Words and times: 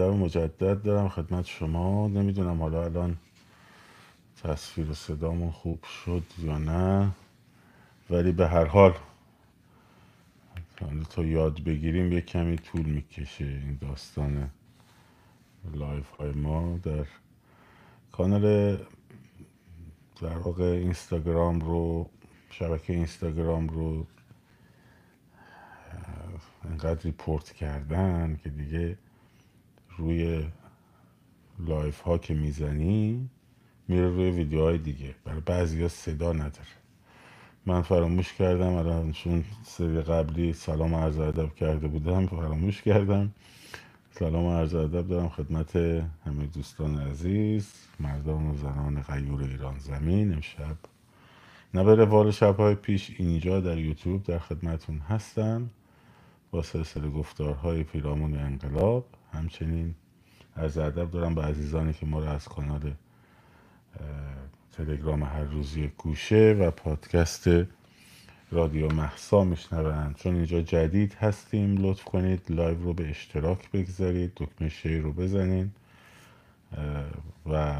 ادب 0.00 0.12
مجدد 0.12 0.82
دارم 0.82 1.08
خدمت 1.08 1.46
شما. 1.46 2.08
نمی‌دونم 2.08 2.62
حالا 2.62 2.84
الان 2.84 3.16
تصویر 4.42 4.90
و 4.90 4.94
صدامون 4.94 5.50
خوب 5.50 5.84
شد 5.84 6.22
یا 6.38 6.58
نه 6.58 7.10
ولی 8.10 8.32
به 8.32 8.48
هر 8.48 8.64
حال 8.64 8.94
تا 11.10 11.24
یاد 11.24 11.64
بگیریم 11.64 12.12
یه 12.12 12.20
کمی 12.20 12.56
طول 12.56 12.86
می‌کشه 12.86 13.44
این 13.44 13.78
داستان 13.80 14.50
live 15.74 16.10
های 16.10 16.32
ما 16.32 16.78
در 16.82 17.06
کانال 18.12 18.76
در 20.22 20.38
واقع 20.38 20.64
اینستاگرام 20.64 21.60
رو 21.60 22.10
شبکه 22.50 22.92
اینستاگرام 22.92 23.68
رو 23.68 24.06
انقدر 26.64 27.02
report 27.02 27.52
کردن 27.52 28.40
که 28.42 28.50
دیگه 28.50 28.98
روی 29.98 30.44
live 31.58 32.00
ها 32.00 32.18
که 32.18 32.34
می‌زنی 32.34 33.30
میره 33.88 34.08
روی 34.08 34.30
ویدیوهای 34.30 34.78
دیگه. 34.78 35.14
برای 35.24 35.40
بعضی 35.40 35.82
ها 35.82 35.88
صدا 35.88 36.32
نداره. 36.32 36.80
من 37.66 37.82
فراموش 37.82 38.32
کردم 38.32 38.72
الان 38.72 39.12
چون 39.12 39.44
سری 39.64 40.00
قبلی 40.00 40.52
سلام 40.52 40.94
عرض 40.94 41.18
ادب 41.18 41.54
کرده 41.54 41.88
بودم 41.88 42.26
فراموش 42.26 42.82
کردم. 42.82 43.34
سلام 44.10 44.46
عرض 44.46 44.74
ادب 44.74 45.08
دارم 45.08 45.28
خدمت 45.28 45.76
همه 45.76 46.46
دوستان 46.54 46.98
عزیز 46.98 47.72
مردان 48.00 48.46
و 48.46 48.56
زنان 48.56 49.02
غیور 49.02 49.42
ایران 49.42 49.78
زمین. 49.78 50.34
امشب 50.34 50.76
نه 51.74 51.84
به 51.84 51.94
روال 51.94 52.30
شبهای 52.30 52.74
پیش 52.74 53.14
اینجا 53.18 53.60
در 53.60 53.78
یوتیوب 53.78 54.22
در 54.22 54.38
خدمتون 54.38 54.98
هستم. 54.98 55.70
با 56.50 56.62
سلسله 56.62 57.10
گفتارهای 57.10 57.82
پیرامون 57.82 58.38
انقلاب. 58.38 59.04
همچنین 59.32 59.94
عرض 60.54 60.78
ادب 60.78 61.10
دارم 61.10 61.34
به 61.34 61.42
عزیزانی 61.42 61.92
که 61.92 62.06
ما 62.06 62.20
رو 62.20 62.28
از 62.28 62.48
کانال 62.48 62.94
تلگرام 64.72 65.22
هر 65.22 65.44
روزی 65.44 65.92
گوشه 65.98 66.56
و 66.60 66.70
پادکست 66.70 67.48
رادیو 68.52 68.92
مهسا 68.92 69.44
میشنوند. 69.44 70.16
چون 70.16 70.34
اینجا 70.34 70.60
جدید 70.60 71.14
هستیم 71.14 71.76
لطف 71.86 72.04
کنید 72.04 72.50
live 72.50 72.82
رو 72.82 72.92
به 72.92 73.10
اشتراک 73.10 73.70
بگذارید 73.70 74.32
دکمه 74.36 74.68
share 74.68 75.02
رو 75.02 75.12
بزنید 75.12 75.70
و 77.46 77.76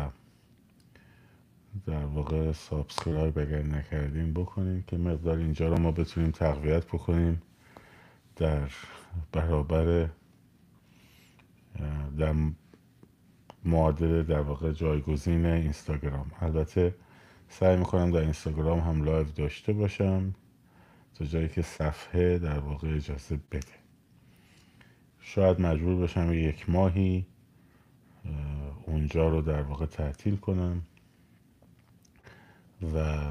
در 1.86 2.04
واقع 2.04 2.52
subscribe 2.52 3.38
اگر 3.38 3.62
نکردید 3.62 4.32
بکنید 4.32 4.84
یه 4.86 4.96
مقدار 4.96 5.38
اینجا 5.38 5.68
رو 5.68 5.78
ما 5.78 5.90
بتونیم 5.90 6.30
تقویت 6.30 6.86
بکنیم 6.86 7.42
در 8.36 8.70
برابر 9.32 10.08
در 12.18 12.34
معادل 13.64 14.22
در 14.22 14.40
واقع 14.40 14.72
جایگزین 14.72 15.46
اینستاگرام. 15.46 16.30
البته 16.40 16.94
سعی 17.48 17.76
می‌کنم 17.76 18.10
در 18.10 18.20
اینستاگرام 18.20 18.80
هم 18.80 19.04
live 19.04 19.26
داشته 19.30 19.72
باشم 19.72 20.34
تا 21.14 21.24
جایی 21.24 21.48
که 21.48 21.62
صفحه 21.62 22.38
در 22.38 22.58
واقع 22.58 22.94
اجازه 22.96 23.40
بده. 23.50 23.80
شاید 25.20 25.60
مجبور 25.60 25.96
باشم 25.96 26.32
یک 26.32 26.70
ماهی 26.70 27.26
اونجا 28.86 29.28
رو 29.28 29.42
در 29.42 29.62
واقع 29.62 29.86
تعطیل 29.86 30.36
کنم 30.36 30.82
و 32.94 33.24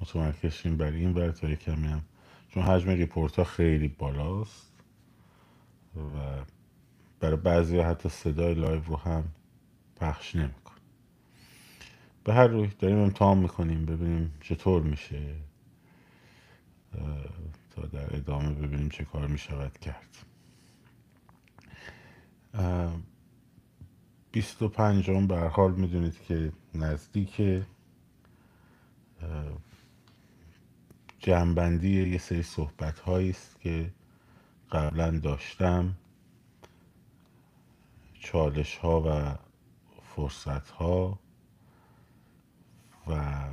متمرکز 0.00 0.62
بر 0.62 0.92
این 0.92 1.12
بر 1.12 1.30
تا 1.30 1.54
کمی 1.54 1.86
هم. 1.86 2.02
چون 2.48 2.62
حجم 2.62 2.90
report 2.90 3.36
ها 3.36 3.44
خیلی 3.44 3.88
بالاست 3.88 4.72
و 5.96 6.44
برای 7.22 7.36
بعضی 7.36 7.78
حتی 7.78 8.08
صدای 8.08 8.54
live 8.54 8.82
رو 8.84 8.96
هم 8.96 9.24
پخش 9.96 10.34
نمی‌کنن 10.34 10.74
به 12.24 12.34
هر 12.34 12.46
روی 12.46 12.66
داریم 12.78 12.98
امتحان 12.98 13.38
می‌کنیم 13.38 13.86
ببینیم 13.86 14.32
چطور 14.40 14.82
میشه 14.82 15.34
تا 17.76 17.82
در 17.82 18.16
ادامه 18.16 18.50
ببینیم 18.50 18.88
چه 18.88 19.04
کار 19.04 19.26
می‌شود 19.26 19.78
کرد. 19.78 20.16
بیست 24.32 24.62
و 24.62 24.68
پنجم 24.68 25.26
به 25.26 25.38
حال 25.38 25.72
می‌دونید 25.72 26.22
که 26.22 26.52
نزدیک 26.74 27.62
جمعبندی 31.18 32.10
یه 32.10 32.18
سری 32.18 32.42
صحبت 32.42 32.98
هایی 32.98 33.30
است 33.30 33.60
که 33.60 33.90
قبلا 34.72 35.10
داشتم. 35.18 35.94
چالش 38.22 38.76
ها 38.76 39.02
و 39.06 39.38
فرصت 40.02 40.70
ها 40.70 41.18
و 43.06 43.44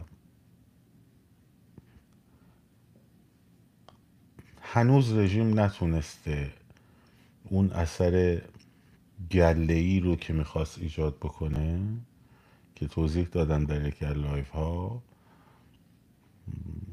هنوز 4.61 5.13
رژیم 5.13 5.59
نتونسته 5.59 6.53
اون 7.43 7.71
اثر 7.71 8.41
گله 9.31 9.73
ای 9.73 9.99
رو 9.99 10.15
که 10.15 10.33
می‌خواست 10.33 10.77
ایجاد 10.77 11.17
بکنه 11.17 11.79
که 12.75 12.87
توضیح 12.87 13.27
دادم 13.31 13.65
در 13.65 13.87
یکی 13.87 14.05
از 14.05 14.17
live 14.17 14.49
ها 14.49 15.03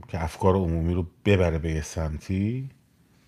که 0.09 0.25
افکار 0.25 0.54
عمومی 0.54 0.94
رو 0.94 1.06
ببره 1.25 1.59
به 1.59 1.70
یه 1.70 1.82
سمتی 1.82 2.70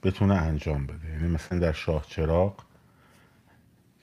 بتونه 0.03 0.34
انجام 0.34 0.87
بده. 0.87 1.08
یعنی 1.08 1.28
مثلا 1.28 1.58
در 1.58 1.72
شاه 1.72 2.06
چراغ 2.06 2.68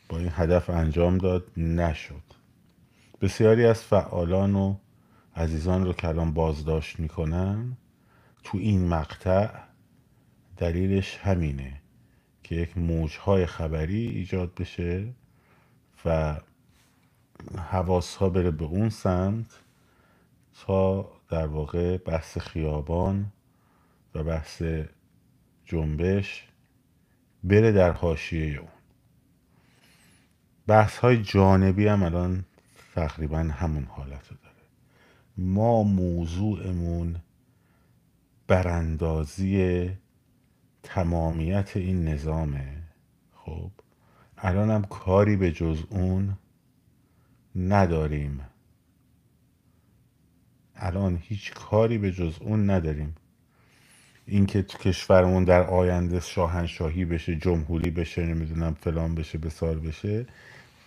با 0.09 0.17
این 0.17 0.29
هدف 0.31 0.69
انجام 0.69 1.17
داد 1.17 1.51
نشد. 1.57 2.23
بسیاری 3.21 3.65
از 3.65 3.83
فعالان 3.83 4.55
و 4.55 4.75
عزیزان 5.35 5.85
رو 5.85 5.93
که 5.93 6.07
الان 6.07 6.33
بازداشت 6.33 6.99
می‌کنن 6.99 7.77
تو 8.43 8.57
این 8.57 8.87
مقطع 8.87 9.49
دلیلش 10.57 11.17
همینه 11.17 11.81
که 12.43 12.55
یک 12.55 12.77
موجهای 12.77 13.45
خبری 13.45 14.07
ایجاد 14.07 14.53
بشه 14.55 15.13
و 16.05 16.39
حواس 17.57 18.15
ها 18.15 18.29
بره 18.29 18.51
به 18.51 18.65
اون 18.65 18.89
سمت 18.89 19.59
تا 20.65 21.11
در 21.29 21.47
واقع 21.47 21.97
بحث 21.97 22.37
خیابان 22.37 23.31
و 24.15 24.23
بحث 24.23 24.63
جنبش 25.65 26.47
بره 27.43 27.71
در 27.71 27.91
حاشیه 27.91 28.59
اون. 28.59 28.74
بحث 30.67 30.97
های 30.97 31.23
جانبی 31.23 31.87
هم 31.87 32.03
الان 32.03 32.45
تقریبا 32.95 33.37
همون 33.39 33.83
حالت 33.83 34.27
رو 34.31 34.37
داره. 34.43 34.55
ما 35.37 35.83
موضوعمون 35.83 37.15
براندازی 38.47 39.91
تمامیت 40.83 41.77
این 41.77 42.07
نظامه. 42.07 42.83
خب 43.33 43.71
الان 44.37 44.71
هم 44.71 44.83
کاری 44.83 45.35
به 45.35 45.51
جز 45.51 45.83
اون 45.89 46.37
نداریم. 47.55 48.41
الان 50.75 51.19
هیچ 51.21 51.53
کاری 51.53 51.97
به 51.97 52.11
جز 52.11 52.37
اون 52.41 52.69
نداریم. 52.69 53.15
اینکه 54.27 54.61
تو 54.61 54.77
کشورمون 54.77 55.43
در 55.43 55.63
آینده 55.63 56.19
شاهنشاهی 56.19 57.05
بشه 57.05 57.35
جمهوری 57.35 57.91
بشه 57.91 58.25
نمی‌دونم 58.25 58.73
فلان 58.73 59.15
بشه 59.15 59.37
بسار 59.37 59.79
بشه. 59.79 60.27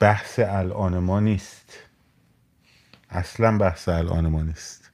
بحث 0.01 0.39
الان 0.39 0.99
ما 0.99 1.21
نیست. 1.21 1.73
اصلا 3.11 3.59
بحث 3.59 3.89
الان 3.89 4.27
ما 4.27 4.43
نیست. 4.43 4.91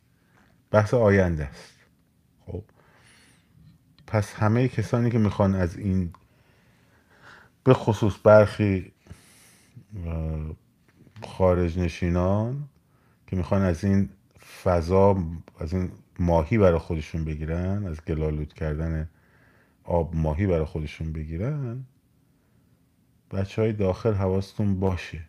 بحث 0.71 0.95
آینده 0.95 1.45
است. 1.45 1.75
خب. 2.47 2.63
پس 4.07 4.35
همه 4.35 4.69
کسانی 4.69 5.11
که 5.11 5.19
می‌خوان 5.19 5.55
از 5.55 5.77
این 5.77 6.13
به 7.65 7.75
خصوص 7.75 8.15
برخی 8.25 8.93
خارج 11.27 11.79
نشینان 11.79 12.69
که 13.27 13.37
می‌خوان 13.37 13.63
از 13.63 13.85
این 13.85 14.09
فضا 14.63 15.25
از 15.61 15.73
این 15.75 15.93
ماهی 16.19 16.59
برای 16.59 16.79
خودشون 16.79 17.25
بگیرن 17.25 17.87
از 17.87 18.05
گلالود 18.05 18.53
کردن 18.53 19.11
آب 19.85 20.17
ماهی 20.17 20.47
برای 20.47 20.65
خودشون 20.65 21.13
بگیرن 21.13 21.85
بچه 23.33 23.63
های 23.63 23.73
داخل 23.73 24.15
حواستون 24.15 24.81
باشه. 24.81 25.21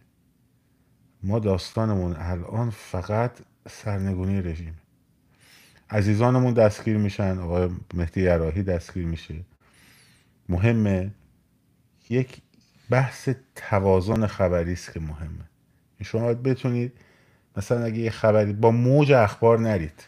ما 1.24 1.40
داستانمون 1.40 2.16
الان 2.16 2.70
فقط 2.70 3.32
سرنگونی 3.70 4.42
رژیم. 4.42 4.78
عزیزانمون 5.90 6.54
دستگیر 6.54 6.98
میشن 6.98 7.40
آقای 7.40 7.70
مهدی 7.94 8.22
یراهی 8.22 8.64
دستگیر 8.64 9.06
میشه. 9.06 9.36
مهمه. 10.50 11.12
یک 12.10 12.42
بحث 12.90 13.30
توازن 13.56 14.28
خبری 14.28 14.74
است 14.74 14.94
که 14.94 15.00
مهمه. 15.00 15.46
شما 16.04 16.22
باید 16.22 16.44
بتونید 16.44 16.94
مثلا 17.58 17.84
اگه 17.84 17.98
یه 17.98 18.10
خبری 18.10 18.54
با 18.54 18.72
موج 18.72 19.12
اخبار 19.12 19.60
نرید 19.60 20.04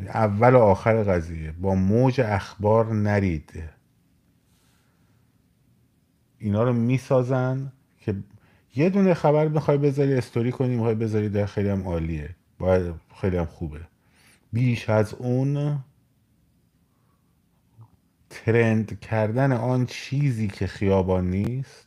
اول 0.00 0.54
و 0.54 0.58
آخر 0.58 1.02
قضیه 1.02 1.52
با 1.52 1.74
موج 1.74 2.20
اخبار 2.20 2.92
نرید. 2.92 3.62
اینا 6.42 6.62
رو 6.62 6.72
می‌سازن 6.72 7.72
که 8.00 8.14
یه 8.76 8.90
دونه 8.90 9.14
خبر 9.14 9.48
می‌خوای 9.48 9.78
بذاری 9.78 10.14
استوری 10.14 10.52
کنی 10.52 10.74
می‌خوای 10.74 10.94
بذاری 10.94 11.28
در 11.28 11.46
خیلی 11.46 11.68
هم 11.68 11.82
عالیه. 11.82 12.30
باید 12.58 12.94
خیلی 13.20 13.36
هم 13.36 13.46
خوبه. 13.46 13.80
بیش 14.52 14.90
از 14.90 15.14
اون 15.14 15.78
ترند 18.30 19.00
کردن 19.00 19.52
آن 19.52 19.86
چیزی 19.86 20.48
که 20.48 20.66
خیابان 20.66 21.30
نیست 21.30 21.86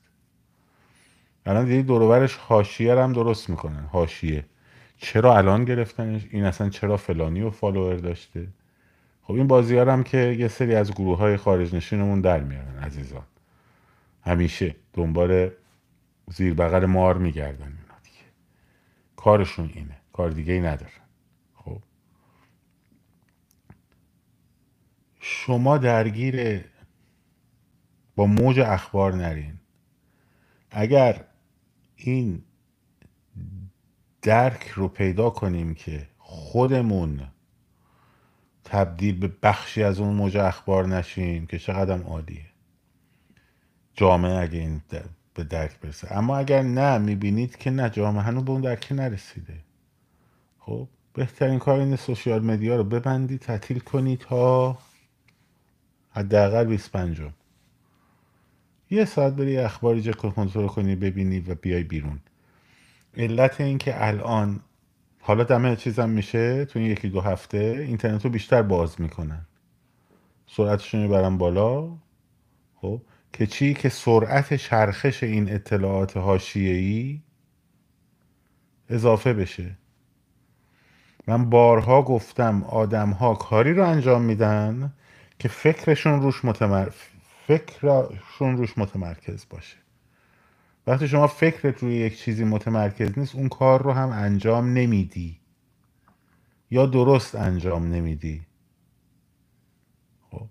الان 1.46 1.66
دیدی 1.66 1.84
دورورش 1.84 2.36
حاشیه 2.36 2.96
هم 2.96 3.14
درست 3.14 3.50
می‌کنن 3.50 3.86
حاشیه. 3.92 4.46
چرا 4.98 5.38
الان 5.38 5.66
گرفتنش؟ 5.66 6.28
این 6.32 6.46
اصلا 6.46 6.70
چرا 6.70 6.98
فلانی 6.98 7.42
و 7.42 7.50
فالوور 7.50 7.96
داشته؟ 7.96 8.48
خب 9.24 9.34
این 9.34 9.48
بازی 9.48 9.78
هم 9.78 10.04
که 10.04 10.18
یه 10.18 10.48
سری 10.48 10.76
از 10.76 10.92
گروه 10.92 11.18
های 11.18 11.38
خارج 11.38 11.76
نشینمون 11.76 12.22
در 12.22 12.40
میارن 12.40 12.78
عزیزان. 12.78 13.24
همیشه 14.26 14.76
دنبال 14.94 15.50
زیر 16.28 16.54
بغل 16.54 16.86
مار 16.86 17.18
میگردن 17.18 17.66
اینا 17.66 18.00
دیگه. 18.04 18.26
کارشون 19.16 19.72
اینه 19.74 19.98
کار 20.14 20.30
دیگه 20.30 20.54
ای 20.54 20.62
ندارن. 20.62 20.92
خب. 21.56 21.82
شما 25.20 25.78
درگیر 25.78 26.66
با 28.16 28.26
موج 28.26 28.60
اخبار 28.60 29.16
نرین. 29.16 29.60
اگر 30.72 31.26
این 31.96 32.44
درک 34.22 34.68
رو 34.68 34.88
پیدا 34.88 35.30
کنیم 35.30 35.74
که 35.74 36.08
خودمون 36.18 37.28
تبدیل 38.64 39.20
به 39.20 39.32
بخشی 39.44 39.84
از 39.84 40.00
اون 40.00 40.14
موج 40.14 40.38
اخبار 40.38 40.88
نشیم 40.88 41.48
که 41.48 41.60
چقدر 41.60 42.02
عالیه 42.02 42.55
جامعه 43.96 44.42
اگه 44.42 44.60
این 44.60 44.82
به 45.34 45.44
درک 45.44 45.80
برسه. 45.80 46.18
اما 46.18 46.38
اگر 46.38 46.62
نه 46.62 46.98
می‌بینید 46.98 47.58
که 47.58 47.72
نه 47.72 47.90
جامعه 47.90 48.24
هنوز 48.24 48.46
به 48.46 48.52
اون 48.52 48.62
درک 48.62 48.92
نرسیده. 48.92 49.58
خب 50.60 50.88
بهترین 51.14 51.60
کار 51.60 51.80
این 51.80 51.96
سوشیال 51.96 52.46
مدیا 52.46 52.76
رو 52.76 52.84
ببندید 52.84 53.40
تعطیل 53.40 53.80
کنید 53.80 54.20
تا 54.20 54.78
حداقل 56.12 56.66
25 56.66 57.22
یه 58.90 59.06
ساعت 59.06 59.34
بری 59.34 59.58
اخباری 59.58 60.02
جا 60.02 60.12
کنترل 60.12 60.68
کنی 60.68 60.96
ببینی 60.96 61.40
و 61.40 61.56
بیای 61.56 61.84
بیرون. 61.84 62.20
علت 63.18 63.62
این 63.62 63.78
که 63.78 64.08
الان 64.08 64.60
حالا 65.22 65.44
دمه 65.44 65.76
چیزم 65.76 66.10
میشه 66.10 66.66
تو 66.66 66.80
این 66.80 66.92
یکی 66.92 67.10
دو 67.10 67.22
هفته 67.22 67.58
اینترنت 67.88 68.26
رو 68.26 68.32
بیشتر 68.32 68.62
باز 68.62 69.02
می‌کنن. 69.02 69.46
سرعتشون 70.48 71.02
می‌برن 71.02 71.38
بالا. 71.38 71.98
خب 72.76 73.02
که 73.36 73.48
چی؟ 73.48 73.74
که 73.74 73.90
سرعت 73.90 74.54
چرخش 74.54 75.24
این 75.24 75.54
اطلاعات 75.54 76.18
ای 76.56 77.22
اضافه 78.90 79.34
بشه. 79.34 79.78
من 81.28 81.50
بارها 81.50 82.02
گفتم 82.02 82.64
آدم 82.64 83.10
ها 83.10 83.36
کاری 83.36 83.74
رو 83.74 83.88
انجام 83.88 84.22
میدن 84.22 84.94
که 85.40 85.48
فکرشون 85.48 86.22
روش 86.22 86.46
متمر... 86.46 86.90
فکرشون 87.48 88.58
روش 88.58 88.78
متمرکز 88.78 89.46
باشه. 89.50 89.78
وقتی 90.88 91.08
شما 91.08 91.28
فکرت 91.28 91.84
روی 91.84 91.96
یک 91.96 92.18
چیزی 92.18 92.44
متمرکز 92.44 93.20
نیست 93.20 93.36
اون 93.36 93.50
کار 93.50 93.84
رو 93.84 93.92
هم 93.92 94.10
انجام 94.10 94.74
نمیدی. 94.74 95.42
یا 96.72 96.86
درست 96.86 97.36
انجام 97.36 97.88
نمیدی 97.88 98.46
خب 100.32 100.48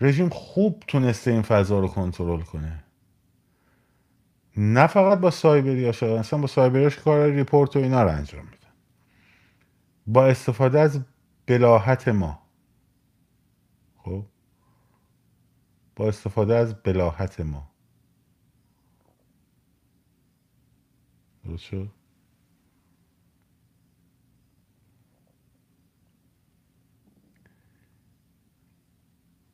رژیم 0.00 0.28
خوب 0.28 0.84
تونسته 0.88 1.30
این 1.30 1.42
فضا 1.42 1.80
رو 1.80 1.88
کنترل 1.88 2.42
کنه. 2.42 2.84
نه 4.56 4.86
فقط 4.86 5.18
با 5.18 5.30
سایبری 5.30 5.86
ها 5.86 5.92
شده 5.92 6.20
اصلا 6.20 6.38
با 6.38 6.46
سایبریاش 6.46 6.98
کار 6.98 7.30
ریپورت 7.30 7.76
و 7.76 7.78
اینا 7.78 8.02
رو 8.02 8.10
انجام 8.10 8.44
میدن. 8.44 8.56
با 10.06 10.26
استفاده 10.26 10.80
از 10.80 11.00
بلاحت 11.46 12.08
ما. 12.08 12.42
خب؟ 13.96 14.26
با 15.96 16.08
استفاده 16.08 16.54
از 16.54 16.82
بلاحت 16.82 17.40
ما. 17.40 17.70
درست 21.44 21.62
شد؟ 21.62 21.90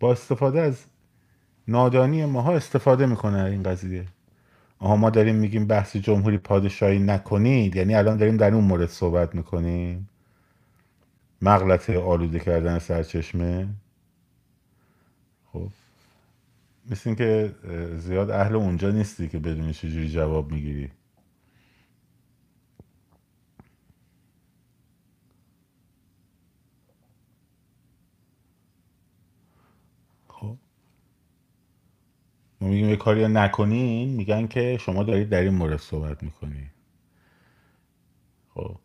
با 0.00 0.12
استفاده 0.12 0.60
از 0.60 0.84
نادانی 1.68 2.24
ماها 2.24 2.54
استفاده 2.54 3.06
می‌کنه 3.06 3.44
این 3.44 3.62
قضیه. 3.62 4.04
آها 4.78 4.96
ما 4.96 5.10
داریم 5.10 5.34
میگیم 5.34 5.66
بحث 5.66 5.96
جمهوری 5.96 6.38
پادشاهی 6.38 6.98
نکنید 6.98 7.76
یعنی 7.76 7.94
الان 7.94 8.16
داریم 8.16 8.36
در 8.36 8.54
اون 8.54 8.64
مورد 8.64 8.88
صحبت 8.88 9.34
می‌کنیم. 9.34 10.08
مغلطه 11.42 11.98
آلوده 11.98 12.38
کردن 12.38 12.78
سرچشمه. 12.78 13.68
خب 15.52 15.68
مثل 16.90 17.14
که 17.14 17.54
زیاد 17.96 18.30
اهل 18.30 18.56
اونجا 18.56 18.90
نیستی 18.90 19.28
که 19.28 19.38
بدونی 19.38 19.72
چجوری 19.72 20.08
جواب 20.08 20.52
می‌گیری. 20.52 20.90
ما 32.60 32.68
میگیم 32.68 32.88
یه 32.88 32.96
کاری 32.96 33.28
نکنین 33.28 34.08
میگن 34.10 34.46
که 34.46 34.78
شما 34.80 35.02
دارید 35.04 35.28
در 35.28 35.40
این 35.40 35.54
مورد 35.54 35.76
صحبت 35.80 36.22
می‌کنی. 36.22 36.70
خب. 38.54 38.78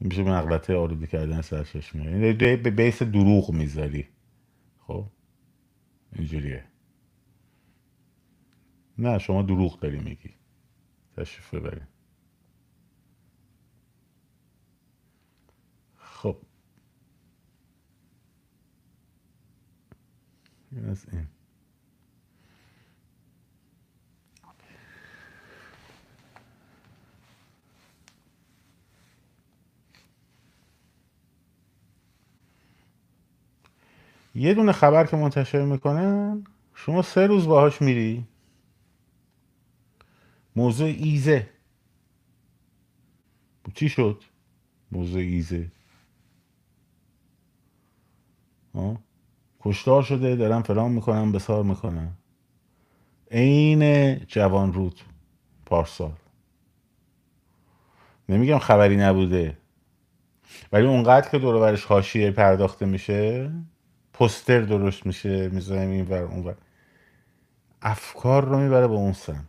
میشه 0.00 0.22
مغلطه 0.22 0.76
آلوده 0.76 1.06
کردن 1.06 1.40
سرچشمه 1.40 2.04
یعنی 2.04 2.32
به 2.56 2.70
بیس 2.70 3.02
دروغ 3.02 3.50
می‌ذاری. 3.52 4.08
خب. 4.78 5.06
اینجوریه. 6.12 6.64
نه 8.98 9.18
شما 9.18 9.42
دروغ 9.42 9.80
داری 9.80 9.98
میگی. 10.00 10.34
تشریف 11.16 11.54
ببرین. 11.54 11.86
خب. 15.98 16.36
این 20.72 20.84
از 20.84 21.06
این. 21.12 21.28
یه 34.34 34.54
دونه 34.54 34.72
خبر 34.72 35.06
که 35.06 35.16
منتشر 35.16 35.64
می‌کنن 35.64 36.44
شما 36.74 37.02
سه 37.02 37.26
روز 37.26 37.46
باهاش 37.46 37.82
میری. 37.82 38.26
موضوع 40.56 40.86
ایزه. 40.86 41.48
چی 43.74 43.88
شد؟ 43.88 44.22
موضوع 44.92 45.20
ایزه؟ 45.20 45.70
کشتار 49.60 50.02
شده 50.02 50.36
دارم 50.36 50.62
فلان 50.62 50.90
می‌کنم 50.90 51.32
بسار 51.32 51.64
می‌کنم 51.64 52.16
عین 53.30 54.14
جوان 54.18 54.72
رود 54.72 55.00
پارسال. 55.66 56.12
نمیگم 58.28 58.58
خبری 58.58 58.96
نبوده. 58.96 59.58
ولی 60.72 60.86
اونقدر 60.86 61.30
که 61.30 61.38
دور 61.38 61.60
برش 61.60 61.84
حاشیه 61.84 62.30
پرداخته 62.30 62.86
میشه 62.86 63.50
پستر 64.14 64.60
درست 64.60 65.06
میشه 65.06 65.48
می‌ذاریم 65.48 65.90
این 65.90 66.04
ور 66.04 66.22
اون 66.22 66.44
ور. 66.44 66.54
افکار 67.82 68.44
رو 68.44 68.58
می‌بره 68.58 68.88
به 68.88 68.94
اون 68.94 69.12
سمت. 69.12 69.44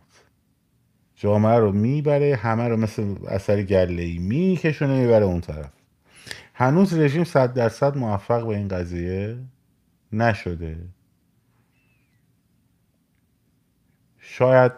جامعه 1.16 1.58
رو 1.58 1.72
می‌بره 1.72 2.36
همه 2.36 2.68
رو 2.68 2.76
مثل 2.76 3.14
اثر 3.28 3.62
گله 3.62 4.02
ای 4.02 4.18
میکشونه 4.18 5.00
می‌بره 5.00 5.24
اون 5.24 5.40
طرف. 5.40 5.72
هنوز 6.54 6.94
رژیم 6.94 7.24
صد 7.24 7.54
درصد 7.54 7.96
موفق 7.96 8.42
به 8.46 8.56
این 8.56 8.68
قضیه 8.68 9.38
نشده. 10.12 10.76
شاید 14.18 14.72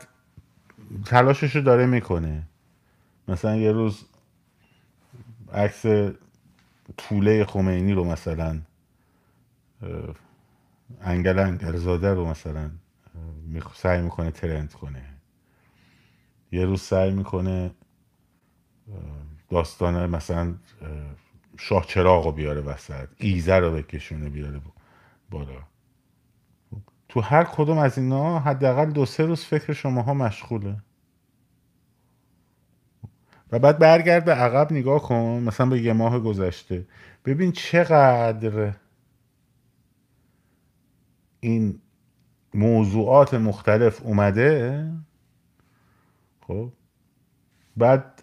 تلاشش 1.07 1.57
رو 1.57 1.63
داره 1.63 1.87
می‌کنه. 1.87 2.43
مثلا 3.29 3.57
یه 3.57 3.73
روز 3.73 4.05
عکس 5.53 5.85
طوله 6.97 7.45
خمینی 7.45 7.93
رو 7.93 8.05
مثلا 8.05 8.61
انگل 11.01 11.39
انگلزاده 11.39 12.15
رو 12.15 12.27
مثلا 12.27 12.71
سعی 13.75 14.03
می‌کنه 14.03 14.31
ترند 14.31 14.73
کنه. 14.73 15.05
یه 16.53 16.65
روز 16.65 16.83
سعی 16.83 17.11
می‌کنه 17.11 17.71
داستان 19.51 20.11
مثلا 20.11 20.55
شاه 21.59 21.85
چراغ 21.87 22.25
رو 22.25 22.33
بیاره 22.33 22.61
وسط 22.61 23.09
ایزه 23.17 23.55
رو 23.55 23.73
بکشونه 23.73 24.29
بیاره 24.29 24.61
بالا. 25.31 25.63
تو 27.09 27.21
هر 27.21 27.45
کدوم 27.45 27.79
از 27.79 27.99
اینا 27.99 28.39
حداقل 28.39 28.91
دو 28.91 29.07
سه 29.07 29.27
روز 29.27 29.45
فکر 29.45 29.73
شماها 29.73 30.15
مشغوله. 30.15 30.77
و 33.53 33.59
بعد 33.59 33.79
برگرد 33.79 34.25
به 34.25 34.35
عقب 34.35 34.73
نگاه 34.73 35.03
کن 35.03 35.43
مثلا 35.47 35.67
به 35.67 35.81
یه 35.81 35.93
ماه 35.93 36.19
گذشته. 36.19 36.87
ببین 37.25 37.53
چقدر 37.53 38.75
این 41.41 41.81
موضوعات 42.55 43.35
مختلف 43.35 44.03
اومده 44.03 44.85
خب 46.47 46.73
بعد 47.77 48.23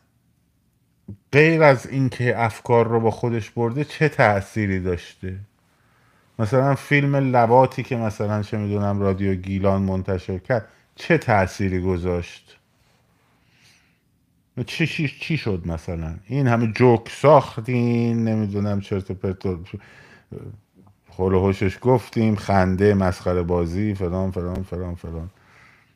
غیر 1.31 1.63
از 1.63 1.87
اینکه 1.87 2.43
افکار 2.43 2.87
رو 2.87 2.99
با 2.99 3.11
خودش 3.11 3.49
برده 3.49 3.83
چه 3.83 4.09
تأثیری 4.09 4.79
داشته؟ 4.79 5.39
مثلا 6.39 6.75
فیلم 6.75 7.15
لواتی 7.15 7.83
که 7.83 7.95
مثلا 7.95 8.43
چه 8.43 8.57
می‌دونم 8.57 8.99
رادیو 8.99 9.35
گیلان 9.35 9.81
منتشر 9.81 10.37
کرد 10.37 10.67
چه 10.95 11.17
تأثیری 11.17 11.81
گذاشت؟ 11.81 12.57
چی, 14.65 14.87
چی, 14.87 15.07
چی 15.07 15.37
شد 15.37 15.61
مثلا؟ 15.65 16.15
این 16.27 16.47
همه 16.47 16.67
جوک 16.67 17.09
ساختین 17.09 18.23
نمی‌دونم 18.23 18.81
چرت 18.81 19.11
پرت 19.11 19.45
هوشش 21.19 21.77
گفتیم 21.81 22.35
خنده 22.35 22.93
مسخره 22.93 23.43
بازی 23.43 23.95
فلان 23.95 24.31
فلان 24.31 24.63
فلان 24.63 24.95
فلان. 24.95 25.29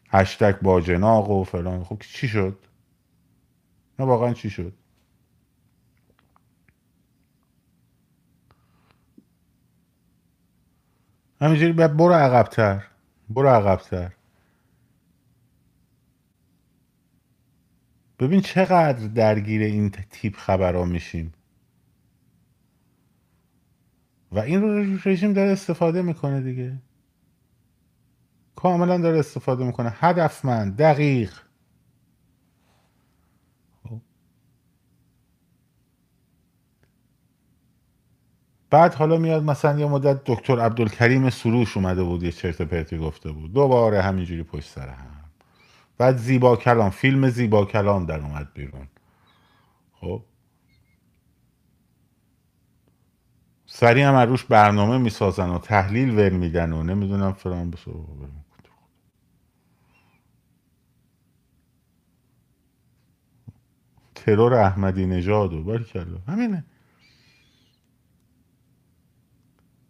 هشتگ 0.10 0.60
باجناق 0.62 1.30
و 1.30 1.44
فلان. 1.44 1.84
خب 1.84 1.98
چی 2.00 2.28
شد؟ 2.28 2.58
نه 4.00 4.06
واقعا 4.06 4.34
چی 4.34 4.50
شد؟ 4.50 4.74
همینجوری 11.42 11.74
برو 11.74 12.14
عقبتر. 12.14 12.84
برو 13.30 13.50
عقبتر. 13.50 14.12
ببین 18.20 18.42
چقدر 18.42 19.08
درگیر 19.08 19.62
این 19.62 19.90
تیپ 19.90 20.36
خبرها 20.36 20.86
میشیم. 20.86 21.34
و 24.32 24.40
این 24.40 25.00
رژیم 25.06 25.34
داره 25.34 25.52
استفاده 25.52 26.02
می‌کنه 26.02 26.42
دیگه. 26.42 26.78
کاملا 28.56 28.98
داره 28.98 29.20
استفاده 29.20 29.64
می‌کنه. 29.64 29.94
هدفمند 30.00 30.78
دقیق. 30.78 31.34
خب. 33.84 34.02
بعد 38.70 38.94
حالا 38.94 39.18
میاد 39.18 39.44
مثلا 39.44 39.80
یه 39.80 39.86
مدت 39.86 40.22
دکتر 40.26 40.60
عبدالکریم 40.60 41.30
سروش 41.30 41.78
اومده 41.78 42.04
بود 42.04 42.24
یه 42.24 42.32
چرت 42.32 42.62
پرتی 42.62 42.98
گفته 42.98 43.32
بود. 43.32 43.54
دوباره 43.54 44.02
همینجوری 44.02 44.44
پشت 44.44 44.70
سر 44.70 44.90
هم. 44.90 45.06
بعد 45.98 46.18
زیبا 46.18 46.56
کلام 46.56 46.90
فیلم 46.90 47.30
زیبا 47.30 47.66
کلام 47.66 48.06
در 48.06 48.20
اومد 48.20 48.54
بیرون. 48.54 48.88
خب. 49.94 50.24
سریع 53.80 54.08
هم 54.08 54.16
روش 54.16 54.44
برنامه 54.46 54.98
می‌سازن 54.98 55.50
و 55.50 55.60
تحلیل 55.60 56.10
ور 56.10 56.30
میدن 56.30 56.74
و 56.74 56.84
نمی‌دونم 56.84 57.34
فرام 57.34 57.72
بسو 57.72 58.06
ترور 64.16 64.54
احمدی 64.54 65.06
نژاد 65.06 65.54
و 65.54 65.64
باری 65.64 65.86
همینه. 66.28 66.66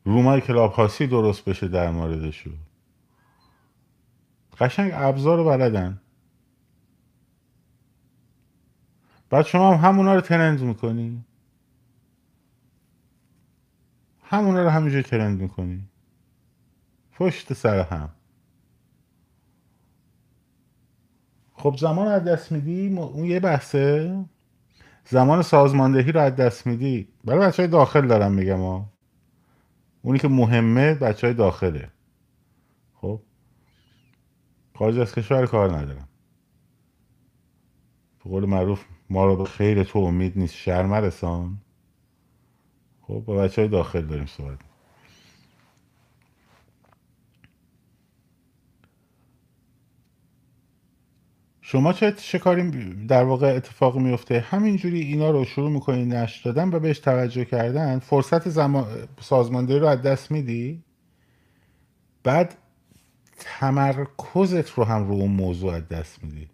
رومای 0.05 0.41
کلاب 0.41 0.71
هاسی 0.71 1.07
درست 1.07 1.45
بشه 1.45 1.67
در 1.67 1.91
موردشو 1.91 2.51
قشنگ 4.59 4.91
ابزار 4.93 5.37
رو 5.37 5.45
بلدن. 5.45 6.01
بعد 9.29 9.45
شما 9.45 9.75
هم 9.75 9.89
همونا 9.89 10.15
رو 10.15 10.21
ترند 10.21 10.61
می‌کنی. 10.61 11.25
همونا 14.31 14.63
رو 14.63 14.69
همینجور 14.69 15.01
ترند 15.01 15.41
می‌کنی. 15.41 15.89
پشت 17.11 17.53
سر 17.53 17.79
هم. 17.79 18.09
خب 21.53 21.75
زمان 21.77 22.07
از 22.07 22.23
دست 22.23 22.51
میدی؟ 22.51 22.97
اون 22.97 23.25
یه 23.25 23.39
بحثه. 23.39 24.25
زمان 25.05 25.41
سازماندهی 25.41 26.11
رو 26.11 26.21
از 26.21 26.35
دست 26.35 26.67
میدی. 26.67 27.07
برای 27.23 27.47
بچه 27.47 27.63
های 27.63 27.71
داخل 27.71 28.07
دارم 28.07 28.31
میگم 28.31 28.59
ها. 28.59 28.89
اونی 30.01 30.19
که 30.19 30.27
مهمه 30.27 30.93
بچه 30.93 31.27
های 31.27 31.33
داخله. 31.33 31.91
خب؟ 32.93 33.21
خارج 34.75 34.99
از 34.99 35.15
کشور 35.15 35.45
کار 35.45 35.77
ندارم. 35.77 36.07
به 38.23 38.29
قول 38.29 38.45
معروف 38.45 38.85
ما 39.09 39.25
رو 39.25 39.35
به 39.35 39.45
خیر 39.45 39.83
تو 39.83 39.99
امید 39.99 40.37
نیست. 40.37 40.55
شرم 40.55 40.93
رسان 40.93 41.61
خب 43.09 43.23
با 43.25 43.35
بچه 43.35 43.61
های 43.61 43.69
داخل 43.69 44.01
داریم 44.01 44.25
صحبت 44.25 44.57
شما 51.61 51.93
چه 51.93 52.11
چه 52.11 52.39
کاری 52.39 52.71
در 53.07 53.23
واقع 53.23 53.47
اتفاق 53.55 53.97
میفته 53.97 54.39
همینجوری 54.39 54.99
اینا 55.01 55.31
رو 55.31 55.45
شروع 55.45 55.69
می‌کنی 55.69 56.05
نشت 56.05 56.45
دادن 56.45 56.69
و 56.73 56.79
بهش 56.79 56.99
توجه 56.99 57.45
کردن 57.45 57.99
فرصت 57.99 58.49
زمان 58.49 59.07
سازماندهی 59.21 59.79
رو 59.79 59.87
از 59.87 60.01
دست 60.01 60.31
میدی؟ 60.31 60.83
بعد 62.23 62.57
تمرکزت 63.37 64.69
رو 64.69 64.83
هم 64.83 65.07
رو 65.07 65.13
اون 65.13 65.31
موضوع 65.31 65.73
از 65.73 65.87
دست 65.87 66.23
میدی. 66.23 66.49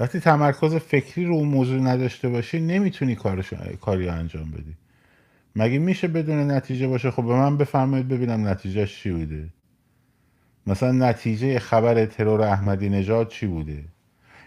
وقتی 0.00 0.20
تمرکز 0.20 0.74
فکری 0.74 1.24
رو 1.24 1.34
اون 1.34 1.48
موضوع 1.48 1.80
نداشته 1.80 2.28
باشی 2.28 2.60
نمی‌تونی 2.60 3.14
کارش 3.14 3.52
کاری 3.80 4.08
انجام 4.08 4.50
بدی. 4.50 4.74
مگه 5.56 5.78
میشه 5.78 6.08
بدون 6.08 6.50
نتیجه 6.50 6.88
باشه؟ 6.88 7.10
خب 7.10 7.22
به 7.22 7.32
من 7.32 7.56
بفرمایید 7.56 8.08
ببینم 8.08 8.48
نتیجه 8.48 8.86
چی 8.86 9.10
بوده. 9.10 9.48
مثلا 10.66 10.92
نتیجه 10.92 11.58
خبر 11.58 12.06
ترور 12.06 12.42
احمدی 12.42 12.88
نژاد 12.88 13.28
چی 13.28 13.46
بوده؟ 13.46 13.84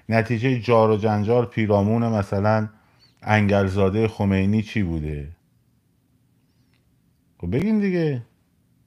نتیجه 0.10 0.60
جار 0.60 0.90
و 0.90 0.98
جنجال 0.98 1.46
پیرامون 1.46 2.08
مثلا 2.08 2.70
انگلزاده 3.22 4.08
خمینی 4.08 4.62
چی 4.62 4.84
بوده؟ 4.84 5.30
خب 7.38 7.52
بگین 7.52 7.80
دیگه. 7.80 8.22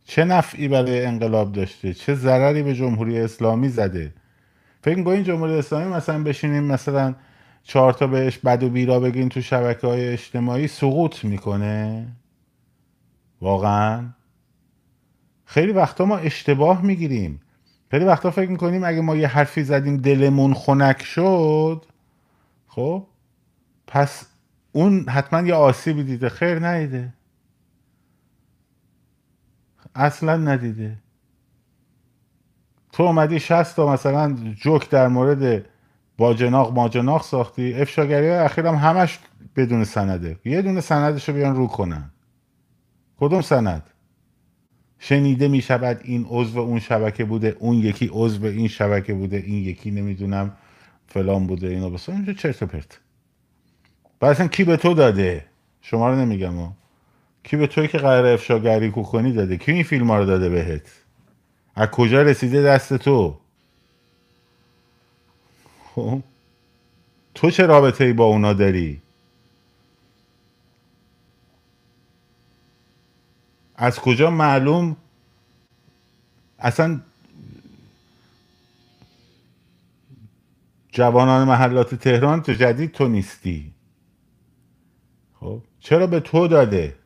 چه 0.05 0.25
نفعی 0.25 0.69
برای 0.69 1.05
انقلاب 1.07 1.53
داشته؟ 1.53 1.95
چه 1.95 2.15
ضرری 2.15 2.63
به 2.63 2.75
جمهوری 2.75 3.21
اسلامی 3.21 3.69
زده؟ 3.69 4.15
فکر 4.83 5.09
این 5.09 5.25
جمهوری 5.25 5.55
اسلامی 5.55 5.95
مثلا 5.95 6.23
بشینیم 6.23 6.65
مثلا 6.65 7.15
چهار 7.63 7.93
تا 7.93 8.07
بهش 8.07 8.39
بد 8.39 8.63
و 8.63 8.69
بیرا 8.69 9.01
بگین 9.01 9.29
تو 9.29 9.41
شبکه 9.41 9.87
های 9.87 10.09
اجتماعی 10.09 10.69
سقوط 10.69 11.25
می‌کنه؟ 11.25 12.07
واقعا. 13.41 14.09
خیلی 15.45 15.73
وقتا 15.73 16.05
ما 16.05 16.19
اشتباه 16.19 16.83
می‌گیریم. 16.83 17.41
خیلی 17.91 18.05
وقتا 18.05 18.31
فکر 18.31 18.51
می‌کنیم 18.51 18.85
اگه 18.85 19.01
ما 19.01 19.17
یه 19.17 19.29
حرفی 19.29 19.63
زدیم 19.63 19.97
دلمون 19.97 20.55
خنک 20.55 21.03
شد 21.03 21.87
خب؟ 22.69 23.07
پس 23.87 24.27
اون 24.73 25.09
حتما 25.09 25.49
یه 25.49 25.55
آسیبی 25.55 26.05
دیده. 26.05 26.29
خیر 26.29 26.59
نیده 26.59 27.13
اصلا 29.95 30.37
ندیده. 30.37 30.99
تو 32.93 33.03
اومدی 33.03 33.41
شست 33.41 33.77
تا 33.77 33.93
مثلا 33.93 34.37
جوک 34.61 34.91
در 34.91 35.09
مورد 35.09 35.65
باجناق 36.19 36.73
ماجناق 36.73 37.23
ساختی. 37.23 37.75
افشاگری 37.75 38.31
اخیرم 38.31 38.75
همش 38.75 39.19
بدون 39.57 39.85
سنده. 39.85 40.39
یه 40.45 40.63
دونه 40.63 40.81
سندش 40.81 41.29
رو 41.29 41.35
بیان 41.35 41.57
رو 41.57 41.67
کنن. 41.67 42.11
کدوم 43.21 43.41
سند؟ 43.41 43.83
شنیده 44.99 45.49
می 45.49 45.63
شود 45.63 46.01
این 46.05 46.27
عضو 46.29 46.61
اون 46.61 46.79
شبکه 46.81 47.25
بوده 47.25 47.57
اون 47.59 47.75
یکی 47.75 48.11
عضو 48.13 48.47
این 48.47 48.69
شبکه 48.69 49.15
بوده 49.15 49.37
این 49.37 49.65
یکی 49.65 49.91
نمی‌دونم 49.91 50.53
فلان 51.07 51.47
بوده 51.47 51.69
اینو 51.69 51.91
بس. 51.91 52.09
اینجا 52.09 52.33
چرت 52.33 52.63
و 52.63 52.67
پرت. 52.67 53.01
اصلا 54.23 54.47
کی 54.47 54.65
به 54.65 54.77
تو 54.77 54.95
داده؟ 54.95 55.45
شما 55.81 56.11
رو 56.11 56.17
نمیگم. 56.17 56.53
کی 57.43 57.57
به 57.57 57.67
توی 57.67 57.89
که 57.89 57.99
قرار 57.99 58.27
افشاگری 58.27 58.91
کنی 58.91 59.33
داده؟ 59.33 59.57
کی 59.57 59.73
این 59.73 59.83
فیلم 59.83 60.13
رو 60.13 60.25
داده 60.25 60.49
بهت؟ 60.49 61.02
از 61.75 61.89
کجا 61.89 62.23
رسیده 62.23 62.63
دست 62.63 62.95
تو؟ 62.97 63.41
خب 65.95 66.23
تو 67.35 67.51
چه 67.51 67.67
رابطه 67.67 68.05
ای 68.05 68.13
با 68.13 68.25
اونا 68.25 68.53
داری؟ 68.53 69.03
از 73.77 73.99
کجا 74.01 74.31
معلوم؟ 74.31 74.97
اصلا 76.59 77.01
جوانان 80.89 81.49
محلات 81.49 81.95
تهران 81.95 82.43
تو 82.43 82.53
جدید 82.53 82.93
تو 82.93 83.09
نیستی. 83.09 83.73
خب 85.41 85.63
چرا 85.81 86.07
به 86.07 86.21
تو 86.21 86.49
داده؟ 86.49 87.02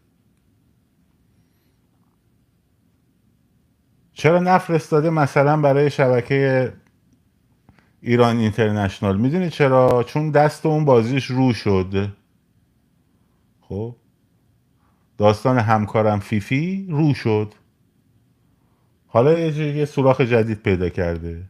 چرا 4.17 4.39
نفرستاده 4.39 5.11
مثلا 5.11 5.57
برای 5.61 5.91
شبکه 5.91 6.73
ایران 8.01 8.37
اینترنشنال؟ 8.37 9.17
می‌دونی 9.17 9.51
چرا؟ 9.51 10.03
چون 10.03 10.31
دست 10.31 10.67
اون 10.67 10.85
بازیش 10.85 11.25
رو 11.25 11.53
شد. 11.53 12.13
خب؟ 13.61 13.97
داستان 15.19 15.59
همکارم 15.59 16.21
فیفی 16.21 16.87
رو 16.91 17.15
شد. 17.15 17.53
حالا 19.07 19.39
یه 19.39 19.85
سوراخ 19.85 20.21
جدید 20.21 20.63
پیدا 20.63 20.89
کرده. 20.89 21.43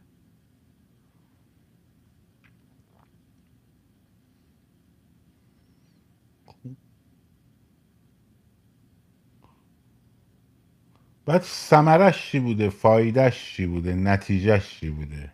بعد 11.27 11.41
سمرش 11.41 12.31
چی 12.31 12.39
بوده؟ 12.39 12.69
فایدهش 12.69 13.53
چی 13.53 13.65
بوده؟ 13.65 13.93
نتیجهش 13.95 14.79
چی 14.79 14.89
بوده؟ 14.89 15.31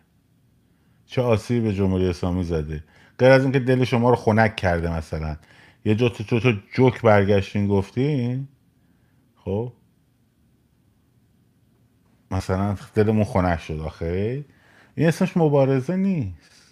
چه 1.06 1.22
آسیبی 1.22 1.60
به 1.60 1.74
جمهوری 1.74 2.08
اسلامی 2.08 2.44
زده؟ 2.44 2.84
غیر 3.18 3.30
از 3.30 3.42
اینکه 3.42 3.58
دل 3.58 3.84
شما 3.84 4.10
رو 4.10 4.16
خنک 4.16 4.56
کرده 4.56 4.96
مثلا. 4.96 5.36
یه 5.84 5.94
جو 5.94 6.08
تو, 6.08 6.40
تو 6.40 6.52
جوک 6.72 7.02
برگشتین 7.02 7.68
گفتین؟ 7.68 8.48
خب. 9.36 9.72
مثلا 12.30 12.76
دلمون 12.94 13.24
خنک 13.24 13.60
شد 13.60 13.80
آخه. 13.80 14.44
این 14.94 15.08
اسمش 15.08 15.36
مبارزه 15.36 15.96
نیست. 15.96 16.64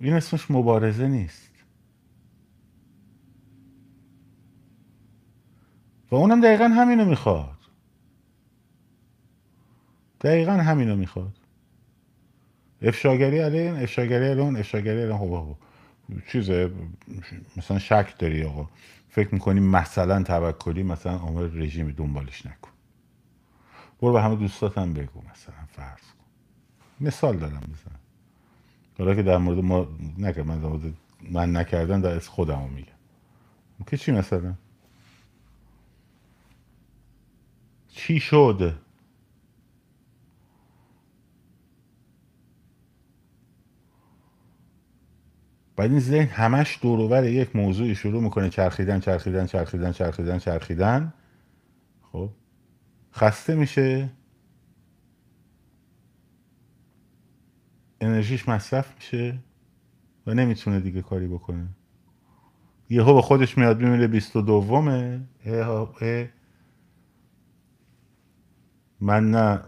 این 0.00 0.12
اسمش 0.12 0.50
مبارزه 0.50 1.08
نیست. 1.08 1.49
و 6.10 6.14
اونم 6.14 6.40
دقیقا 6.40 6.68
همینو 6.68 7.04
می‌خواد. 7.04 7.56
دقیقا 10.20 10.52
همینو 10.52 10.96
می‌خواد. 10.96 11.36
افشاگری 12.82 13.38
علیه 13.38 13.60
این 13.60 13.76
افشاگری 13.82 14.28
الان 14.28 14.56
افشاگری 14.56 15.02
الان 15.02 15.18
خب 15.18 15.56
چیزه 16.32 16.70
مثلا 17.56 17.78
شک 17.78 18.18
داری 18.18 18.44
آقا. 18.44 18.68
فکر 19.08 19.34
می‌کنی 19.34 19.60
مثلا 19.60 20.22
توکلی 20.22 20.82
مثلا 20.82 21.16
عامل 21.16 21.62
رژیمی 21.62 21.92
دنبالش 21.92 22.46
نکن. 22.46 22.70
برو 24.02 24.12
به 24.12 24.22
همه 24.22 24.36
دوستاتم 24.36 24.92
بگو 24.92 25.20
مثلا 25.32 25.54
فرض 25.72 26.00
کن. 26.00 26.24
مثال 27.00 27.36
دارم 27.36 27.60
بزن. 27.60 27.96
حالا 28.98 29.14
که 29.14 29.22
در 29.22 29.36
مورد 29.36 29.58
ما 29.58 29.88
نکرد 30.18 30.46
من 30.46 30.94
من 31.30 31.56
نکردن 31.56 32.00
در 32.00 32.10
از 32.10 32.28
خودمو 32.28 32.68
میگم. 32.68 32.92
که 33.86 33.96
چی 33.96 34.12
مثلا؟ 34.12 34.54
چی 38.00 38.20
شد؟ 38.20 38.74
بعد 45.76 45.90
این 45.90 46.00
ذهن 46.00 46.26
همش 46.28 46.78
دوروبر 46.82 47.24
یک 47.24 47.56
موضوعی 47.56 47.94
شروع 47.94 48.22
می‌کنه 48.22 48.48
چرخیدن 48.48 49.00
چرخیدن 49.00 49.46
چرخیدن 49.46 49.92
چرخیدن 49.92 50.38
چرخیدن. 50.38 51.12
خب؟ 52.12 52.30
خسته 53.14 53.54
میشه. 53.54 54.10
انرژیش 58.00 58.48
مصرف 58.48 58.94
میشه 58.94 59.38
و 60.26 60.34
نمی‌تونه 60.34 60.80
دیگه 60.80 61.02
کاری 61.02 61.28
بکنه. 61.28 61.68
یهو 62.90 63.14
به 63.14 63.22
خودش 63.22 63.58
میاد 63.58 63.82
میمیره 63.82 64.06
بیست 64.06 64.36
و 64.36 64.42
دومه. 64.42 65.20
من 69.00 69.30
نه 69.30 69.62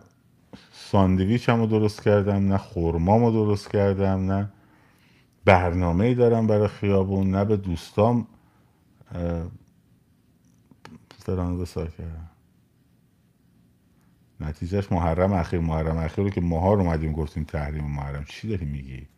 ساندویچم 0.72 1.60
رو 1.60 1.66
درست 1.66 2.02
کردم 2.02 2.48
نه 2.48 2.58
خورمام 2.58 3.24
رو 3.24 3.32
درست 3.32 3.70
کردم 3.70 4.32
نه 4.32 4.52
برنامه 5.44 6.14
دارم 6.14 6.46
برای 6.46 6.68
خیابون 6.68 7.30
نه 7.30 7.46
به 7.46 7.56
دوستام 7.56 8.28
فران 11.18 11.58
بسار 11.58 11.90
کردم. 11.90 12.30
نتیجهش 14.40 14.92
محرم 14.92 15.32
اخیر 15.32 15.60
محرم 15.60 15.96
اخیر 15.96 16.24
رو 16.24 16.30
که 16.30 16.40
ماها 16.40 16.74
رو 16.74 16.80
اومدیم 16.80 17.12
گفتیم 17.12 17.44
تحریم 17.44 17.84
محرم. 17.84 18.24
چی 18.24 18.48
داری 18.48 18.66
میگی؟ 18.66 19.08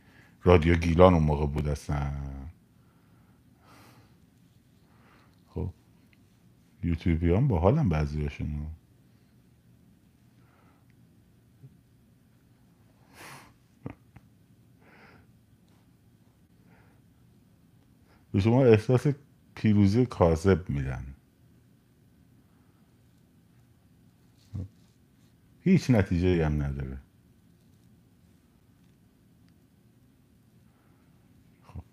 رادیو 0.42 0.76
گیلان 0.76 1.14
اون 1.14 1.22
موقع 1.22 1.46
بود 1.46 1.68
اصلا. 1.68 2.12
خب 5.54 5.70
یوتیوبیان 6.84 7.48
با 7.48 7.60
حالم 7.60 7.88
بعضی 7.88 8.30
به 18.34 18.40
شما 18.40 18.64
احساس 18.64 19.06
پیروزی 19.54 20.06
کاذب 20.06 20.70
میدن. 20.70 21.14
هیچ 25.60 25.90
نتیجه 25.90 26.46
هم 26.46 26.62
نداره. 26.62 26.98
خب. 31.62 31.84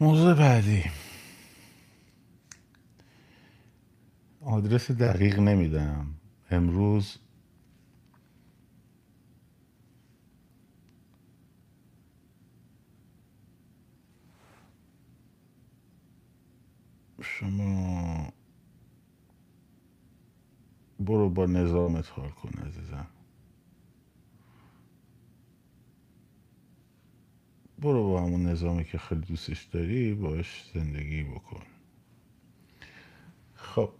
موضوع 0.00 0.34
بعدی. 0.34 0.84
آدرس 4.40 4.90
دقیق 4.90 5.38
نمیدم. 5.38 6.14
امروز 6.50 7.18
شما 17.38 18.32
برو 21.00 21.30
با 21.30 21.46
نظامت 21.46 22.10
حال 22.10 22.30
کن 22.30 22.50
عزیزم. 22.66 23.06
برو 27.78 28.08
با 28.08 28.22
همون 28.22 28.46
نظامی 28.46 28.84
که 28.84 28.98
خیلی 28.98 29.20
دوستش 29.20 29.62
داری 29.62 30.14
باش 30.14 30.70
زندگی 30.74 31.22
بکن. 31.22 31.62
خب. 33.54 33.90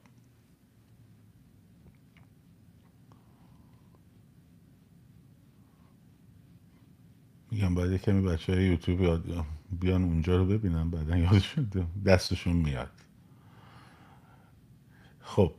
میگم 7.51 7.75
باید 7.75 8.03
کمی 8.03 8.21
بچه 8.21 8.53
های 8.53 8.65
یوتیوب 8.65 9.25
بیان 9.71 10.05
اونجا 10.05 10.37
رو 10.37 10.47
ببینم 10.47 10.91
بعدا 10.91 11.17
یادشون 11.17 11.71
دستشون 12.07 12.57
میاد. 12.57 12.94
خب. 15.25 15.55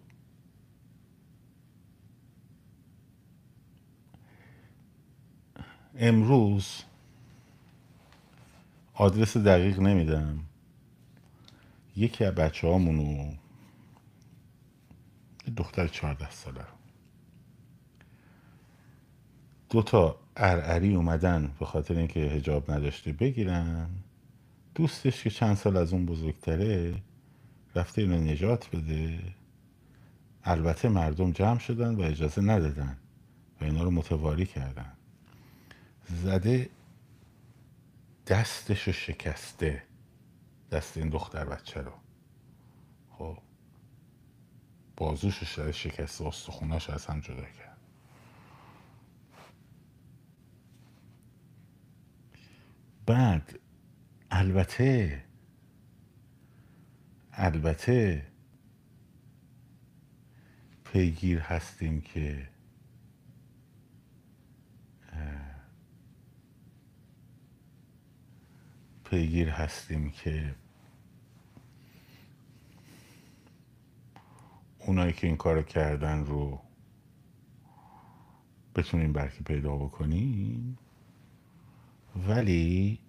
امروز 5.95 6.83
آدرس 8.93 9.37
دقیق 9.37 9.79
نمیدم. 9.79 10.39
یکی 11.95 12.25
از 12.25 12.35
بچه 12.35 12.67
هامونو 12.67 13.33
دختر 15.57 15.87
چهارده 15.87 16.31
ساله 16.31 16.65
دو 19.69 19.81
تا 19.83 20.19
ارعری 20.37 20.95
اومدن 20.95 21.51
به 21.59 21.65
خاطر 21.65 21.97
اینکه 21.97 22.19
هجاب 22.19 22.71
نداشته 22.71 23.11
بگیرن. 23.11 23.89
دوستش 24.75 25.23
که 25.23 25.29
چند 25.29 25.55
سال 25.55 25.77
از 25.77 25.93
اون 25.93 26.05
بزرگتره 26.05 26.95
رفته 27.75 28.01
اینو 28.01 28.17
نجات 28.17 28.75
بده. 28.75 29.19
البته 30.45 30.89
مردم 30.89 31.31
جمع 31.31 31.59
شدن 31.59 31.95
و 31.95 32.01
اجازه 32.01 32.41
ندادن 32.41 32.97
و 33.61 33.63
اینا 33.63 33.83
رو 33.83 33.91
متواری 33.91 34.45
کردن. 34.45 34.93
زده 36.09 36.69
دستشو 38.27 38.91
شکسته 38.91 39.83
دست 40.71 40.97
این 40.97 41.09
دختر 41.09 41.45
بچه 41.45 41.81
رو. 41.81 41.91
خب 43.11 43.37
بازوشو 44.97 45.45
شده 45.45 45.71
شکسته 45.71 46.27
استخوناش 46.27 46.89
از 46.89 47.05
هم 47.05 47.19
جدا 47.19 47.45
کرد. 47.45 47.77
بعد 53.05 53.59
البته 54.31 55.23
البته 57.31 58.27
پیگیر 60.95 61.39
هستیم 61.39 62.01
که 62.01 62.49
پیگیر 69.05 69.49
هستیم 69.49 70.11
که 70.11 70.55
اونایی 74.79 75.13
که 75.13 75.27
این 75.27 75.37
کار 75.37 75.63
کردن 75.63 76.25
رو 76.25 76.61
بتونیم 78.75 79.13
برکی 79.13 79.43
پیدا 79.43 79.75
بکنیم. 79.75 80.77
ولی 82.27 82.99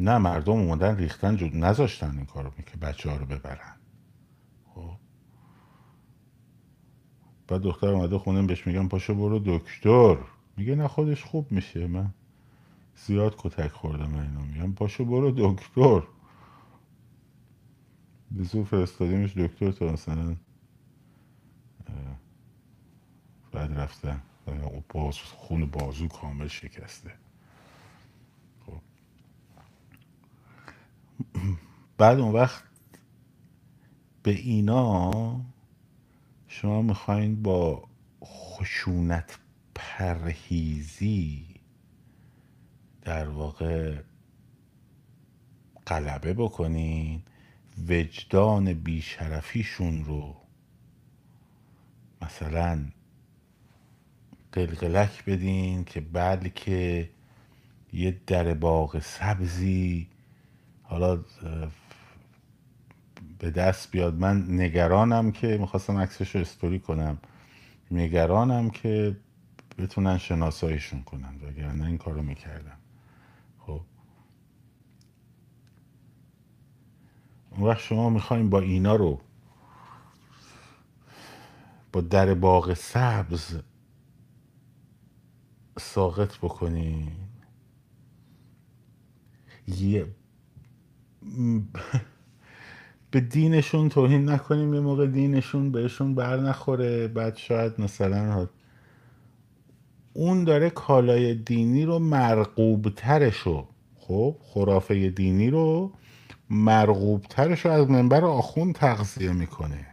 نه 0.00 0.18
مردم 0.18 0.52
اومدن 0.52 0.96
ریختن 0.96 1.36
جو 1.36 1.48
نذاشتن 1.54 2.16
این 2.16 2.26
کارو 2.26 2.50
که 2.50 2.76
بچه 2.76 3.10
ها 3.10 3.16
رو 3.16 3.26
ببرن. 3.26 3.76
خب. 4.74 4.92
بعد 7.48 7.60
دختر 7.60 7.88
اومده 7.88 8.18
خونه 8.18 8.42
بهش 8.42 8.66
میگم 8.66 8.88
پاشو 8.88 9.14
برو 9.14 9.38
دکتر. 9.46 10.18
میگه 10.56 10.74
نه 10.74 10.88
خودش 10.88 11.24
خوب 11.24 11.52
میشه. 11.52 11.86
من 11.86 12.14
زیاد 12.96 13.36
کتک 13.38 13.72
خوردم 13.72 14.14
اینو 14.14 14.40
میگم 14.40 14.74
پاشو 14.74 15.04
برو 15.04 15.30
دکتر. 15.36 16.02
بزو 18.38 18.64
فرستادیمش 18.64 19.36
دکتر 19.36 19.72
تا 19.72 19.92
مثلا 19.92 20.36
بعد 23.52 23.72
رفتن. 23.72 24.22
باز 24.88 25.18
خون 25.18 25.66
بازو 25.66 26.08
کامل 26.08 26.48
شکسته 26.48 27.14
خب 28.66 28.82
بعد 31.98 32.18
اون 32.18 32.32
وقت 32.32 32.64
به 34.22 34.30
اینا 34.30 35.40
شما 36.48 36.82
می‌خواین 36.82 37.42
با 37.42 37.88
خشونت 38.24 39.38
پرهیزی 39.74 41.46
در 43.02 43.28
واقع 43.28 44.02
غلبه 45.86 46.34
بکنین 46.34 47.22
وجدان 47.88 48.72
بیشرفیشون 48.72 50.04
رو 50.04 50.36
مثلا 52.22 52.86
قلقلک 54.52 55.24
بدین 55.24 55.84
که 55.84 56.00
بلکه 56.00 57.10
یه 57.92 58.20
در 58.26 58.54
باغ 58.54 58.98
سبزی 58.98 60.08
حالا 60.90 61.24
به 63.38 63.50
دست 63.50 63.90
بیاد. 63.90 64.14
من 64.14 64.60
نگرانم 64.60 65.32
که 65.32 65.58
می‌خواستم 65.58 65.96
عکسش 65.96 66.34
رو 66.34 66.40
استوری 66.40 66.78
کنم. 66.78 67.18
نگرانم 67.90 68.70
که 68.70 69.16
بتونن 69.78 70.18
شناساییشون 70.18 71.02
کنن. 71.02 71.34
وگرنه 71.42 71.86
این 71.86 71.98
کارو 71.98 72.22
می‌کردم. 72.22 72.78
خب. 73.58 73.80
اون 77.50 77.68
وقت 77.68 77.80
شما 77.80 78.10
می‌خوایم 78.10 78.50
با 78.50 78.60
اینا 78.60 78.96
رو 78.96 79.20
با 81.92 82.00
در 82.00 82.34
باغ 82.34 82.74
سبز 82.74 83.60
ساقط 85.78 86.38
بکنین. 86.38 87.12
یه 89.68 90.06
به 93.10 93.20
دینشون 93.20 93.88
توهین 93.88 94.28
نکنیم 94.28 94.74
یه 94.74 94.80
موقع 94.80 95.06
دینشون 95.06 95.72
بهشون 95.72 96.14
بر 96.14 96.36
نخوره 96.36 97.08
بعد 97.08 97.36
شاید 97.36 97.80
مثلا 97.80 98.48
اون 100.12 100.44
داره 100.44 100.70
کالای 100.70 101.34
دینی 101.34 101.84
رو 101.84 101.98
مرقوب 101.98 102.88
ترشو 102.88 103.68
خب 103.96 104.36
خرافه 104.40 105.10
دینی 105.10 105.50
رو 105.50 105.92
مرغوب 106.50 107.22
ترش 107.22 107.66
رو 107.66 107.72
از 107.72 107.90
منبر 107.90 108.24
آخون 108.24 108.72
تغذیه 108.72 109.32
می‌کنه. 109.32 109.86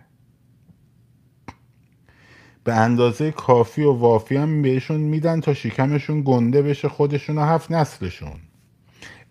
به 2.64 2.74
اندازه 2.74 3.32
کافی 3.32 3.84
و 3.84 3.92
وافی 3.92 4.36
هم 4.38 4.62
بهشون 4.62 5.02
میدن 5.02 5.42
تا 5.42 5.54
شکمشون 5.54 6.24
گنده 6.26 6.62
بشه 6.62 6.90
خودشون 6.90 7.38
و 7.38 7.42
هفت 7.42 7.72
نسلشون. 7.72 8.47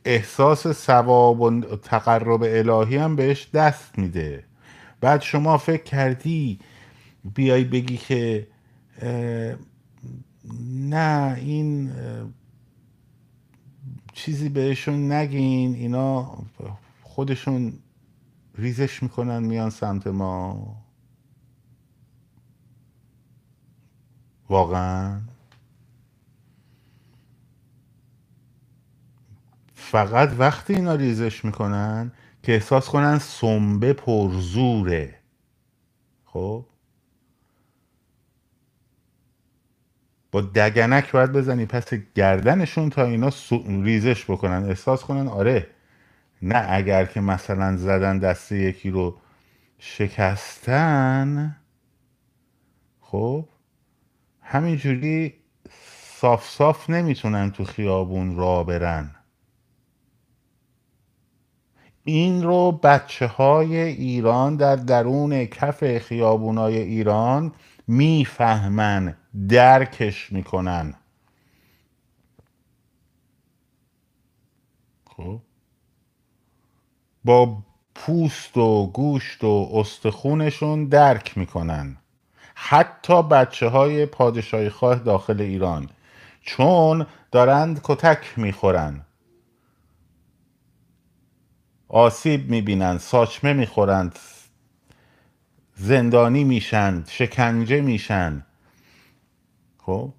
احساس 0.07 0.73
ثواب 0.73 1.41
و 1.41 1.77
تقرب 1.77 2.43
الهی 2.43 2.97
هم 2.97 3.17
بهش 3.17 3.49
دست 3.55 3.99
میده. 3.99 4.45
بعد 5.01 5.23
شما 5.23 5.59
فکر 5.59 5.83
کردی 5.83 6.59
بیای 7.35 7.65
بگی 7.65 7.97
که 7.97 8.49
نه 10.71 11.37
این 11.39 11.93
چیزی 14.13 14.49
بهشون 14.49 15.13
نگین 15.13 15.75
اینا 15.75 16.39
خودشون 17.03 17.73
ریزش 18.55 19.03
می‌کنن 19.03 19.43
میان 19.43 19.71
سمت 19.71 20.07
ما. 20.07 20.77
واقعا؟ 24.49 25.21
فقط 29.91 30.33
وقتی 30.39 30.75
اینا 30.75 30.95
ریزش 30.95 31.47
می‌کنن 31.47 32.13
که 32.45 32.55
احساس 32.55 32.89
کنن 32.89 33.19
سنبه 33.19 33.95
پرزوره. 33.95 35.21
خب؟ 36.27 36.67
با 40.33 40.43
دگنک 40.43 41.13
باید 41.13 41.33
بزنی 41.33 41.67
پس 41.67 41.95
گردنشون 42.15 42.91
تا 42.91 43.05
اینا 43.05 43.31
ریزش 43.83 44.25
بکنن. 44.31 44.65
احساس 44.65 45.05
کنن 45.05 45.29
آره 45.29 45.71
نه 46.43 46.67
اگر 46.71 47.07
که 47.07 47.23
مثلا 47.23 47.79
زدن 47.79 48.21
دست 48.21 48.53
یکی 48.53 48.91
رو 48.91 49.19
شکستن. 49.79 51.57
خب؟ 53.01 53.49
همینجوری 54.43 55.35
صاف 56.21 56.49
صاف 56.51 56.91
نمی‌تونن 56.91 57.53
تو 57.53 57.65
خیابون 57.65 58.37
را 58.37 58.65
برن. 58.65 59.16
این 62.09 62.43
رو 62.43 62.73
بچه 62.73 63.27
های 63.27 63.77
ایران 63.77 64.57
در 64.57 64.77
درون 64.77 65.45
کف 65.45 65.99
خیابونای 65.99 66.79
ایران 66.79 67.53
می‌فهمن 67.87 69.17
درکش 69.49 70.33
می‌کنن. 70.33 70.95
خب. 75.07 75.41
با 77.25 77.59
پوست 77.95 78.57
و 78.57 78.87
گوشت 78.87 79.45
و 79.45 79.71
استخونشون 79.75 80.85
درک 80.85 81.39
می‌کنن. 81.39 81.97
حتی 82.55 83.23
بچه 83.23 83.69
های 83.69 84.07
پادشاهی 84.07 84.69
خواه 84.69 84.99
داخل 84.99 85.41
ایران. 85.41 85.91
چون 86.41 87.07
دارند 87.33 87.81
کتک 87.83 88.39
می‌خورن. 88.39 89.06
آسیب 91.89 92.51
می‌بینند 92.51 92.99
ساچمه 93.01 93.53
می‌خورند 93.53 94.19
زندانی 95.77 96.45
میشن 96.45 97.05
شکنجه 97.09 97.81
میشن 97.81 98.47
خب؟ 99.79 100.13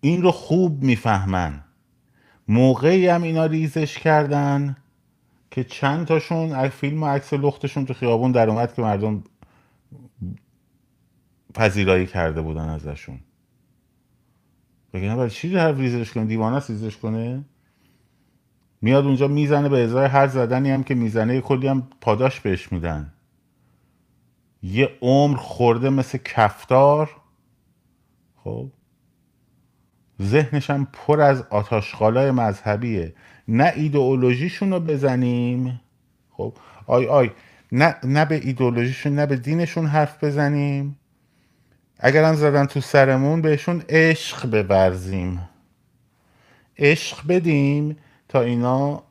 این 0.00 0.22
رو 0.22 0.30
خوب 0.30 0.82
می‌فهمن. 0.82 1.64
موقعی 2.48 3.08
هم 3.08 3.22
اینا 3.22 3.46
ریزش 3.46 3.98
کردن 3.98 4.76
که 5.50 5.64
چند 5.64 6.06
تاشون 6.06 6.68
فیلم 6.68 7.02
و 7.02 7.06
عکس 7.06 7.32
لختشون 7.32 7.86
تو 7.86 7.94
خیابون 7.94 8.32
در 8.32 8.50
اومد 8.50 8.74
که 8.74 8.82
مردم 8.82 9.24
پذیرایی 11.54 12.06
کرده 12.06 12.42
بودن 12.42 12.68
ازشون. 12.68 13.18
بگه 14.92 15.16
برای 15.16 15.30
چی 15.30 15.56
هر 15.56 15.72
ریزش 15.72 16.12
کنه 16.12 16.24
دیوانه 16.24 16.62
ریزش 16.68 16.96
کنه؟ 16.96 17.44
میاد 18.86 19.04
اونجا 19.04 19.28
می‌زنه 19.28 19.68
به 19.68 19.84
ازای 19.84 20.06
هر 20.06 20.26
زدنی 20.26 20.70
هم 20.70 20.82
که 20.82 20.94
می‌زنه 20.94 21.40
کلی 21.40 21.68
هم 21.68 21.88
پاداش 22.00 22.40
بهش 22.40 22.72
میدن. 22.72 23.12
یه 24.62 24.90
عمر 25.02 25.36
خورده 25.36 25.90
مثل 25.90 26.18
کفتار. 26.18 27.10
خب؟ 28.36 28.70
ذهنش 30.22 30.70
پر 30.70 31.20
از 31.20 31.42
آتاشخالای 31.50 32.30
مذهبیه. 32.30 33.14
نه 33.48 33.72
ایدئولوژیشون 33.76 34.70
رو 34.70 34.80
بزنیم. 34.80 35.80
خب؟ 36.30 36.52
آی 36.86 37.06
آی 37.06 37.30
نه, 37.72 37.94
نه 38.04 38.24
به 38.24 38.34
ایدئولوژیشون 38.34 39.14
نه 39.14 39.26
به 39.26 39.36
دینشون 39.36 39.86
حرف 39.86 40.24
بزنیم. 40.24 40.98
اگرم 41.98 42.34
زدن 42.34 42.66
تو 42.66 42.80
سرمون 42.80 43.42
بهشون 43.42 43.82
عشق 43.88 44.66
بورزیم. 44.66 45.48
عشق 46.78 47.26
بدیم. 47.28 47.96
اینا 48.40 49.02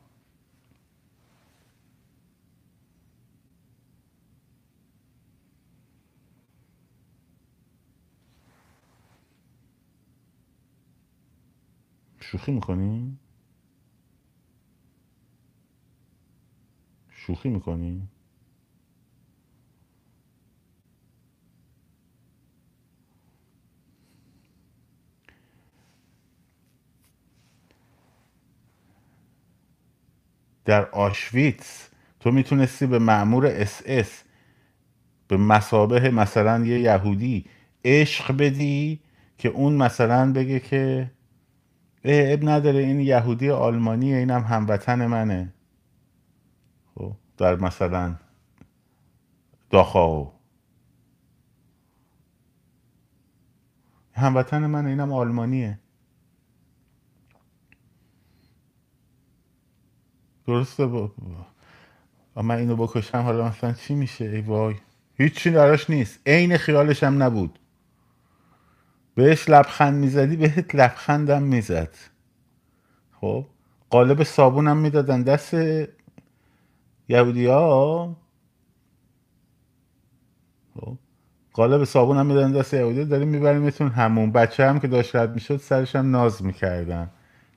شوخی 12.20 12.52
می‌کنی؟ 12.52 13.18
شوخی 17.10 17.48
می‌کنی؟ 17.48 18.08
در 30.66 30.90
آشویتس 30.90 31.88
تو 32.20 32.30
می‌تونستی 32.30 32.86
به 32.86 32.98
معمور 32.98 33.46
اس 33.46 33.82
اس 33.86 34.22
به 35.28 35.36
مسابه 35.36 36.10
مثلا 36.10 36.64
یه 36.64 36.80
یهودی 36.80 37.44
عشق 37.84 38.36
بدی 38.36 39.00
که 39.38 39.48
اون 39.48 39.76
مثلا 39.76 40.32
بگه 40.32 40.60
که 40.60 41.10
اب 42.04 42.48
نداره 42.48 42.78
این 42.78 43.00
یهودی 43.00 43.50
آلمانیه 43.50 44.16
اینم 44.16 44.40
هموطن 44.40 45.06
منه. 45.06 45.52
خب 46.94 47.12
در 47.36 47.56
مثلا 47.56 48.16
داخاو. 49.70 50.32
هموطن 54.12 54.66
منه 54.66 54.88
اینم 54.88 55.12
آلمانیه. 55.12 55.78
درسته 60.46 60.86
با... 60.86 61.10
من 62.36 62.58
اینو 62.58 62.76
بکشم 62.76 63.18
حالا 63.18 63.48
مثلا 63.48 63.72
چی 63.72 63.94
میشه؟ 63.94 64.24
ای 64.24 64.40
وای. 64.40 64.74
هیچی 65.14 65.50
دراش 65.50 65.90
نیست. 65.90 66.20
عین 66.26 66.56
خیالش 66.56 67.02
هم 67.02 67.22
نبود. 67.22 67.58
بهش 69.14 69.48
لبخند 69.48 69.94
می‌زدی 69.94 70.36
بهت 70.36 70.74
لبخندم 70.74 71.42
می‌زد. 71.42 71.94
خب؟ 73.20 73.46
قالب 73.90 74.22
صابونم 74.22 74.76
می‌دادن. 74.76 75.22
دست 75.22 75.54
یهودی 77.08 77.46
ها 77.46 78.16
خب؟ 80.74 80.96
قالب 81.52 81.84
صابون 81.84 82.16
هم 82.16 82.26
می‌دادن 82.26 82.52
دست 82.52 82.74
یهودی 82.74 83.04
داریم 83.04 83.28
میبریمتون 83.28 83.88
همون. 83.88 84.32
بچه 84.32 84.68
هم 84.68 84.80
که 84.80 84.88
داشت 84.88 85.16
رد 85.16 85.34
می‌شد 85.34 85.56
سرش 85.56 85.96
هم 85.96 86.10
ناز 86.10 86.44
می‌کردن. 86.44 87.10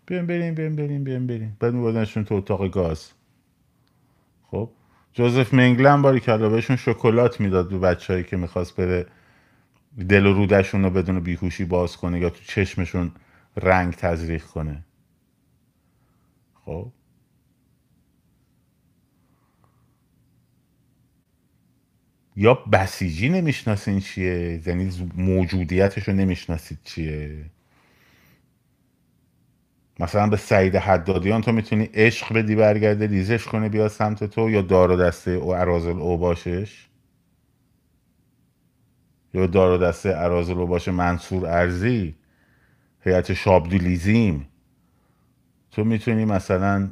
بیان 0.10 0.28
بریم 0.28 0.56
بیان 0.56 0.76
بریم 0.76 1.04
بیان 1.04 1.28
بریم. 1.28 1.58
بعد 1.60 1.74
میبردنشون 1.74 2.24
تو 2.24 2.36
اتاق 2.36 2.68
گاز. 2.68 3.12
خب؟ 4.44 4.70
جوزف 5.14 5.54
منگلن 5.54 6.02
باری 6.02 6.20
که 6.20 6.38
بهشون 6.38 6.76
شکلات 6.76 7.40
می‌داد 7.40 7.70
دو 7.70 7.80
بچههایی 7.80 8.26
که 8.26 8.38
می‌خواست 8.38 8.76
بره 8.76 9.06
دل 10.10 10.26
و 10.26 10.34
رودشون 10.34 10.84
رو 10.84 10.90
بدون 10.90 11.20
بیهوشی 11.20 11.66
باز 11.66 11.98
کنه 11.98 12.20
یا 12.20 12.30
تو 12.30 12.44
چشمشون 12.44 13.12
رنگ 13.58 13.94
تزریق 13.94 14.44
کنه. 14.44 14.84
خب؟ 16.66 16.92
یا 22.36 22.54
بسیجی 22.54 23.30
نمی‌شناسین 23.30 24.00
چیه؟ 24.00 24.62
یعنی 24.66 25.10
موجودیتش 25.16 26.08
رو 26.08 26.14
نمی‌شناسید 26.14 26.80
چیه؟ 26.84 27.46
مثلا 30.00 30.28
به 30.28 30.38
سعید 30.38 30.76
حدادیان 30.76 31.42
تو 31.42 31.52
می‌تونی 31.52 31.90
عشق 31.94 32.34
بدی 32.34 32.56
برگرده 32.56 33.08
ریزش 33.08 33.46
کنه 33.46 33.70
بیا 33.70 33.90
سمت 33.90 34.24
تو 34.24 34.50
یا 34.50 34.62
دار 34.62 34.92
و 34.92 34.96
دسته 34.98 35.32
او 35.32 35.56
ارازل 35.56 36.00
او 36.00 36.18
باشش؟ 36.18 36.88
یا 39.34 39.48
دار 39.48 39.72
و 39.72 39.78
دسته 39.78 40.14
ارازل 40.18 40.58
او 40.60 40.68
باشه 40.68 40.92
منصور 40.92 41.48
ارزی 41.48 42.16
هیئت 43.02 43.34
شابدولیزیم 43.34 44.48
تو 45.72 45.84
می‌تونی 45.84 46.26
مثلا 46.26 46.90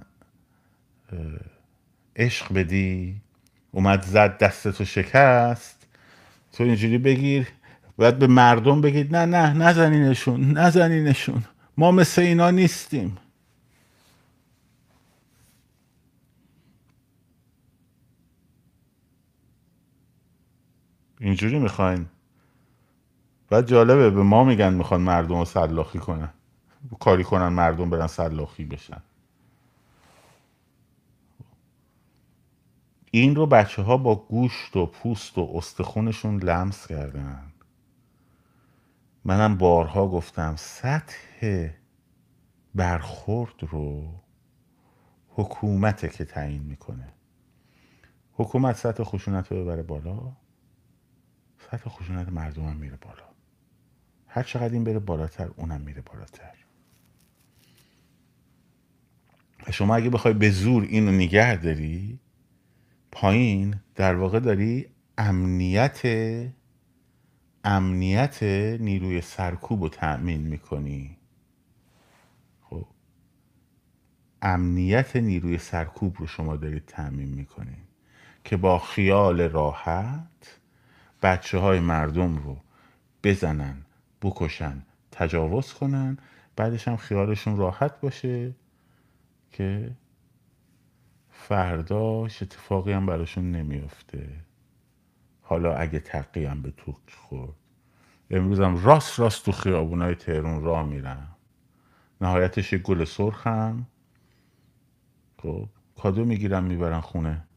عشق 2.16 2.54
بدی 2.54 3.22
اومد 3.72 4.02
زد 4.02 4.38
دستتو 4.38 4.86
شکست. 4.86 5.88
تو 6.54 6.64
اینجوری 6.64 6.98
بگیر 6.98 7.48
باید 7.98 8.20
به 8.20 8.28
مردم 8.28 8.82
بگید 8.82 9.16
نه 9.16 9.26
نه 9.26 9.54
نزنینشون 9.54 10.58
نزنینشون. 10.58 11.44
ما 11.78 11.92
مثل 11.92 12.22
اینا 12.22 12.52
نیستیم. 12.52 13.18
اینجوری 21.20 21.60
می‌خواین. 21.60 22.06
و 23.52 23.62
جالبه 23.62 24.10
به 24.10 24.24
ما 24.24 24.44
میگن 24.44 24.74
می‌خوان 24.74 25.02
مردم 25.02 25.38
رو 25.38 25.46
سلاخی 25.46 26.00
کنن. 26.00 26.30
کاری 27.00 27.24
کنن 27.24 27.48
مردم 27.48 27.90
برن 27.90 28.08
سلاخی 28.08 28.66
بشن. 28.66 29.02
این 33.12 33.36
رو 33.36 33.46
بچه 33.46 33.82
ها 33.82 33.98
با 33.98 34.16
گوشت 34.16 34.76
و 34.76 34.86
پوست 34.86 35.38
و 35.38 35.52
استخونشون 35.56 36.38
لمس 36.44 36.88
کردن. 36.88 37.52
منم 39.26 39.58
بارها 39.58 40.08
گفتم 40.08 40.56
سطح 40.56 41.27
برخورد 42.76 43.64
رو 43.72 44.14
حکومته 45.28 46.10
که 46.10 46.26
تعیین 46.26 46.64
می‌کنه. 46.64 47.14
حکومت 48.32 48.76
سطح 48.76 49.04
خشونت 49.04 49.52
رو 49.52 49.64
ببره 49.64 49.84
بالا 49.84 50.38
سطح 51.58 51.90
خشونت 51.90 52.30
مردم 52.30 52.66
هم 52.66 52.76
میره 52.76 52.98
بالا. 52.98 53.28
هر 54.28 54.44
چقدر 54.44 54.74
این 54.74 54.84
بره 54.84 55.00
بالاتر 55.00 55.48
اونم 55.56 55.82
میره 55.82 56.02
بالاتر. 56.02 56.54
شما 59.72 59.96
اگه 59.96 60.10
بخوای 60.10 60.34
به 60.34 60.50
زور 60.50 60.84
اینو 60.84 61.12
نگه 61.12 61.56
داری 61.56 62.20
پایین 63.12 63.80
در 63.96 64.16
واقع 64.16 64.40
داری 64.40 64.88
امنیت 65.18 66.02
امنیت 67.64 68.44
نیروی 68.82 69.22
سرکوب 69.22 69.84
رو 69.84 69.90
تأمین 69.90 70.42
می‌کنی 70.42 71.18
خب 72.62 72.88
امنیت 74.42 75.16
نیروی 75.16 75.58
سرکوب 75.58 76.16
رو 76.20 76.28
شما 76.28 76.56
دارید 76.56 76.86
تأمین 76.86 77.30
می‌کنی 77.30 77.78
که 78.44 78.58
با 78.58 78.80
خیال 78.80 79.42
راحت 79.42 80.60
بچه 81.22 81.58
های 81.58 81.80
مردم 81.80 82.38
رو 82.38 82.58
بزنن 83.24 83.86
بکشن 84.22 84.82
تجاوز 85.12 85.74
کنن 85.74 86.18
بعدش 86.56 86.88
هم 86.88 86.98
خیالشون 86.98 87.58
راحت 87.58 88.02
باشه 88.02 88.56
که 89.52 89.92
فرداش 91.30 92.42
اتفاقی 92.42 92.92
هم 92.92 93.06
براشون 93.06 93.52
نمیافته. 93.52 94.30
حالا 95.42 95.76
اگه 95.76 96.00
تقی 96.00 96.46
هم 96.46 96.62
به 96.62 96.72
تو 96.78 96.96
خورد. 97.18 97.54
امروزم 98.32 98.84
راست 98.84 99.20
راست 99.20 99.46
تو 99.46 99.52
خیابونای 99.52 100.16
تهرون 100.16 100.64
راه 100.64 100.86
میرم. 100.86 101.36
نهایتش 102.22 102.74
گل 102.74 103.04
سرخم 103.04 103.88
خب. 105.42 105.70
کادو 105.96 106.26
می‌گیرم 106.26 106.64
می‌برن 106.64 107.02
خونه. 107.02 107.48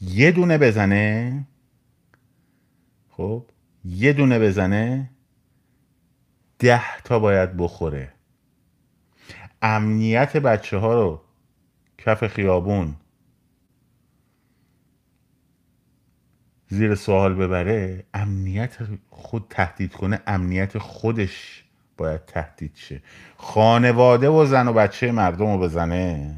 یه 0.00 0.32
دونه 0.32 0.58
بزنه. 0.58 1.46
خب. 3.08 3.44
یه 3.84 4.12
دونه 4.12 4.38
بزنه. 4.38 5.10
ده 6.58 6.98
تا 7.04 7.18
باید 7.18 7.56
بخوره. 7.56 8.12
امنیت 9.62 10.36
بچه 10.36 10.78
ها 10.78 10.94
رو 10.94 11.24
کف 11.98 12.26
خیابون 12.26 12.96
زیر 16.68 16.94
سوال 16.94 17.34
ببره 17.34 18.06
امنیت 18.14 18.78
خود 19.10 19.46
تهدید 19.50 19.92
کنه 19.92 20.20
امنیت 20.26 20.78
خودش 20.78 21.64
باید 21.98 22.24
تهدید 22.24 22.76
شه. 22.76 23.02
خانواده 23.36 24.28
و 24.28 24.46
زن 24.46 24.68
و 24.68 24.72
بچه 24.72 25.12
مردم 25.12 25.46
رو 25.46 25.58
بزنه. 25.58 26.36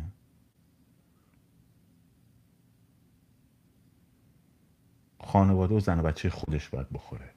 خانواده 5.20 5.75
و 5.75 5.81
زن 5.81 6.01
و 6.01 6.03
بچه 6.03 6.31
خودش 6.31 6.68
باید 6.68 6.90
بخوره. 6.92 7.31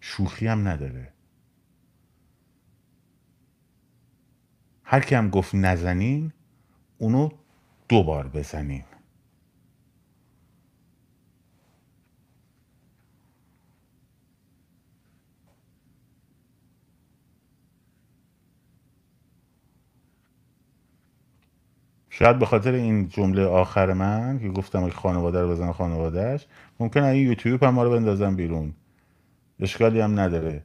شوخی 0.00 0.46
هم 0.46 0.68
نداره. 0.68 1.12
هر 4.84 5.00
کی 5.00 5.14
هم 5.14 5.30
گفت 5.30 5.54
نزنین 5.54 6.32
اونو 6.98 7.28
دوبار 7.88 8.28
بزنین. 8.28 8.84
شاید 22.18 22.38
به 22.38 22.46
خاطر 22.46 22.72
این 22.72 23.08
جمله 23.08 23.44
آخر 23.44 23.92
من 23.92 24.38
که 24.38 24.48
گفتم 24.48 24.82
اگه 24.84 24.92
خانواده 24.94 25.42
رو 25.42 25.48
بزن 25.48 25.72
خانوادهش 25.72 26.46
ممکن 26.80 27.02
این 27.02 27.26
یوتیوب 27.26 27.62
هم 27.62 27.74
ما 27.74 27.84
رو 27.84 27.90
بندازم 27.90 28.36
بیرون. 28.36 28.74
اشکالی 29.60 30.00
هم 30.00 30.20
نداره. 30.20 30.62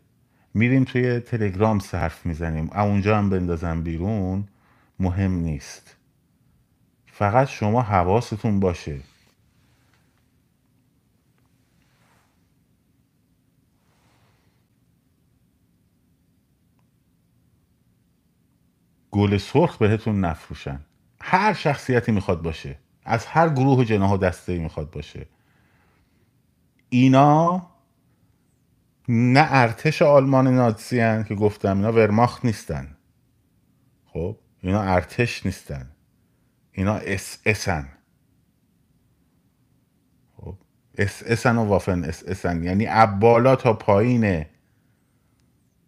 میریم 0.54 0.84
توی 0.84 1.20
تلگرام 1.20 1.80
صرف 1.80 2.26
می‌زنیم. 2.26 2.70
اونجا 2.74 3.18
هم 3.18 3.30
بندازم 3.30 3.84
بیرون 3.84 4.48
مهم 5.00 5.32
نیست. 5.32 5.96
فقط 7.08 7.48
شما 7.48 7.82
حواستون 7.82 8.60
باشه. 8.60 9.00
گل 19.12 19.38
سرخ 19.38 19.78
بهتون 19.78 20.20
نفروشن. 20.26 20.80
هر 21.22 21.54
شخصیتی 21.54 22.12
می‌خواد 22.12 22.42
باشه. 22.42 22.78
از 23.06 23.26
هر 23.26 23.50
گروه 23.50 23.80
و 23.80 23.84
جناح 23.84 24.12
و 24.12 24.18
دسته 24.18 24.58
می‌خواد 24.58 24.92
باشه. 24.92 25.28
اینا 26.90 27.68
نه 29.08 29.48
ارتش 29.50 30.02
آلمان 30.02 30.48
نازی 30.48 31.00
هن 31.00 31.24
که 31.24 31.36
گفتم 31.36 31.78
اینا 31.78 31.92
ورماخت 31.92 32.46
نیستن. 32.46 32.98
خب؟ 34.06 34.38
اینا 34.62 34.82
ارتش 34.82 35.46
نیستن. 35.46 35.92
اینا 36.72 36.96
اس 36.96 37.38
اسن 37.46 37.90
خب؟ 40.38 40.56
اس 40.98 41.24
اسن 41.26 41.58
و 41.58 41.64
وافن 41.64 42.04
اس 42.04 42.24
اسن 42.24 42.64
یعنی 42.64 42.88
بالا 43.20 43.56
تا 43.56 43.74
پایین 43.74 44.46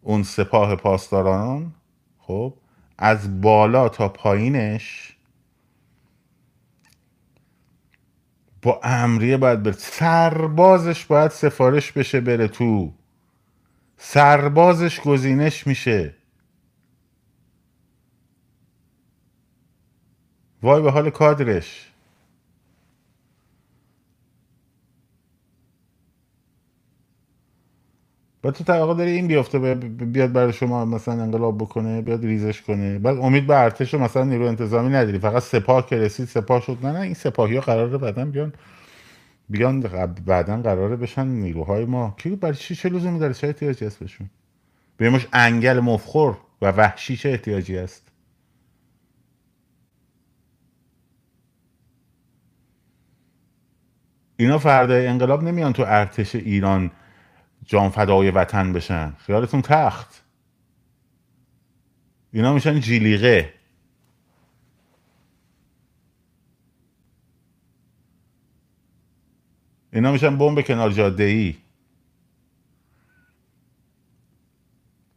اون 0.01 0.23
سپاه 0.23 0.75
پاسداران 0.75 1.75
خب؟ 2.17 2.53
از 2.97 3.41
بالا 3.41 3.89
تا 3.89 4.09
پایینش 4.09 5.12
با 8.63 8.82
امریه 8.84 9.38
باید 9.38 9.63
بره. 9.63 9.73
سربازش 9.73 11.06
باید 11.06 11.32
سفارش 11.32 11.93
بشه 11.93 12.21
بره 12.21 12.49
تو. 12.49 12.93
سربازش 13.97 15.02
گزینش 15.02 15.67
میشه. 15.67 16.15
وای 20.63 20.84
به 20.84 20.91
حال 20.91 21.12
کادرش. 21.12 21.92
و 28.43 28.51
تو 28.51 28.63
توقع 28.63 28.93
داری 28.93 29.12
این 29.12 29.27
بیافته 29.27 29.60
بیاد 29.86 30.32
برای 30.32 30.53
شما 30.53 30.86
مثلا 30.86 31.23
انقلاب 31.23 31.58
بکنه 31.58 32.01
بیاد 32.01 32.25
ریزش 32.25 32.62
کنه. 32.62 32.99
بعد 32.99 33.17
امید 33.17 33.47
به 33.47 33.58
ارتش 33.58 33.93
مثلا 33.93 34.23
نیرو 34.23 34.45
انتظامی 34.45 34.89
نداری. 34.89 35.19
فقط 35.19 35.43
سپاه 35.43 35.86
که 35.86 35.97
رسید 35.97 36.27
سپاه 36.27 36.62
شد. 36.62 36.77
نه 36.84 36.91
نه 36.91 36.99
این 36.99 37.13
سپاهی 37.13 37.56
ها 37.56 37.62
قراره 37.62 37.97
بعدا 37.97 38.25
بیان 38.25 38.53
بیان 39.49 39.79
بعدا 40.25 40.62
قراره 40.62 40.95
بشن 40.95 41.27
نیروهای 41.27 41.86
ما. 41.86 42.15
کی 42.17 42.36
برای 42.36 42.56
چی 42.56 42.75
چه 42.75 42.89
لزومی 42.89 43.19
داره؟ 43.19 43.34
چه 43.34 43.47
احتیاجی 43.47 43.86
هست 43.86 43.99
بهشون؟ 43.99 44.29
به 44.97 45.10
مش 45.10 45.27
انگل 45.34 45.79
مفخور 45.79 46.38
و 46.62 46.71
وحشی 46.71 47.17
چه 47.17 47.29
احتیاجی 47.29 47.77
است 47.77 48.12
اینا 54.38 54.58
فردای 54.58 55.08
انقلاب 55.08 55.43
نمیان 55.43 55.73
تو 55.73 55.84
ارتش 55.88 56.36
ایران 56.36 56.91
جان 57.65 57.89
فدای 57.89 58.32
وطن 58.32 58.73
بشن. 58.73 59.13
خیالتون 59.19 59.62
تخت. 59.62 60.23
اینا 62.34 62.54
میشن 62.54 62.80
جیلیقه 62.80 63.54
اینا 69.93 70.12
میشن 70.12 70.38
بمب 70.38 70.62
کنار 70.67 70.91
جاده 70.91 71.23
ای 71.23 71.58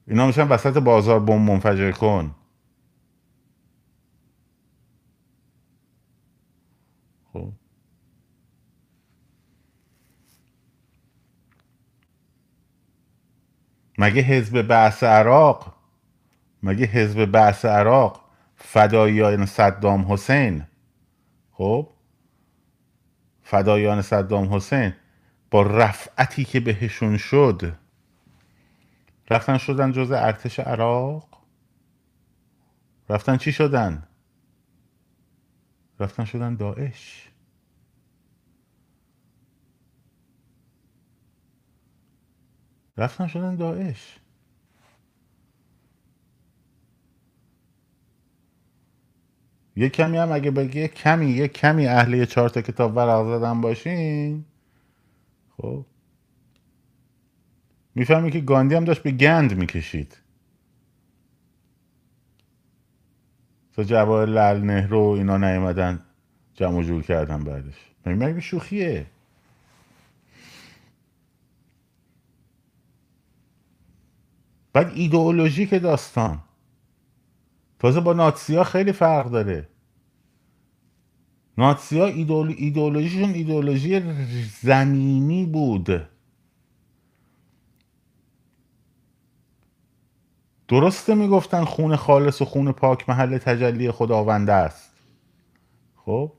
اینا 0.08 0.26
میشن 0.26 0.48
وسط 0.48 0.78
بازار 0.78 1.20
بمب 1.20 1.50
منفجر 1.50 1.92
کن 1.92 2.34
خب 7.32 7.52
مگه 13.98 14.22
حزب 14.22 14.62
بعث 14.62 15.04
عراق 15.04 15.74
مگه 16.62 16.86
حزب 16.86 17.24
بعث 17.24 17.64
عراق 17.64 18.24
فداییان 18.56 19.46
صدام 19.46 20.12
حسین؟ 20.12 20.64
خب 21.52 21.90
فدایان 23.42 24.02
صدام 24.02 24.54
حسین 24.54 24.92
با 25.50 25.62
رفعتی 25.62 26.44
که 26.44 26.60
بهشون 26.60 27.16
شد 27.16 27.76
رفتن 29.30 29.58
شدن 29.58 29.92
جز 29.92 30.10
ارتش 30.10 30.60
عراق؟ 30.60 31.28
رفتن 33.08 33.36
چی 33.36 33.52
شدن؟ 33.52 34.08
رفتن 36.00 36.24
شدن 36.24 36.56
داعش. 36.56 37.25
رفتن 42.98 43.26
شدن 43.26 43.56
داعش. 43.56 44.18
یه 49.76 49.88
کمی 49.88 50.16
هم 50.16 50.32
اگه 50.32 50.50
بگی 50.50 50.80
یه 50.80 50.88
کمی 50.88 51.26
یه 51.26 51.48
کمی 51.48 51.86
اهلی 51.86 52.26
چهار 52.26 52.48
تا 52.48 52.62
کتاب 52.62 52.96
ورق 52.96 53.38
زدن 53.38 53.60
باشین. 53.60 54.44
خب. 55.56 55.86
می‌فهمی 57.94 58.30
که 58.30 58.40
گاندی 58.40 58.74
هم 58.74 58.84
داشت 58.84 59.02
به 59.02 59.10
گند 59.10 59.56
می‌کشید. 59.56 60.16
تا 63.72 63.84
جواهر 63.84 64.26
لال 64.26 64.60
نهرو 64.60 65.00
اینا 65.00 65.36
نیومدن 65.36 66.02
جمع 66.54 66.82
جور 66.82 67.02
کردن 67.02 67.44
بعدش. 67.44 67.74
مگه 68.06 68.40
شوخیه؟ 68.40 69.06
بعد 74.76 74.92
ایدئولوژیک 74.94 75.74
داستان. 75.74 76.42
تازه 77.78 78.00
با 78.00 78.12
ناتسیا 78.12 78.64
خیلی 78.64 78.92
فرق 78.92 79.30
داره. 79.30 79.68
ناتسیا 81.58 82.06
ایدئولو... 82.06 82.54
ایدئولوژیشون 82.56 83.30
ایدئولوژی 83.30 84.02
زمینی 84.60 85.46
بود. 85.46 86.08
درسته 90.68 91.14
می‌گفتن 91.14 91.64
خون 91.64 91.96
خالص 91.96 92.42
و 92.42 92.44
خون 92.44 92.72
پاک 92.72 93.08
محل 93.08 93.38
تجلی 93.38 93.90
خداونده 93.90 94.52
است. 94.52 94.92
خب؟ 95.96 96.32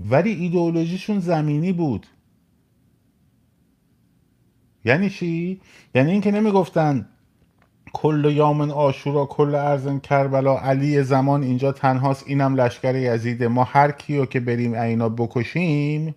ولی 0.00 0.30
ایدئولوژیشون 0.30 1.18
زمینی 1.18 1.72
بود. 1.72 2.06
یعنی 4.84 5.10
چی؟ 5.10 5.60
یعنی 5.94 6.10
اینکه 6.10 6.30
نمی‌گفتن 6.30 7.08
کل 7.92 8.32
یامن 8.34 8.70
آشورا 8.70 9.26
کل 9.26 9.54
ارزن 9.54 9.98
کربلا 9.98 10.58
علی 10.58 11.02
زمان 11.02 11.42
اینجا 11.42 11.72
تنهاست 11.72 12.24
اینم 12.26 12.54
لشکر 12.54 12.94
یزیده. 12.94 13.48
ما 13.48 13.64
هر 13.64 13.90
کیو 13.90 14.26
که 14.26 14.40
بریم 14.40 14.74
اینا 14.74 15.08
بکشیم 15.08 16.14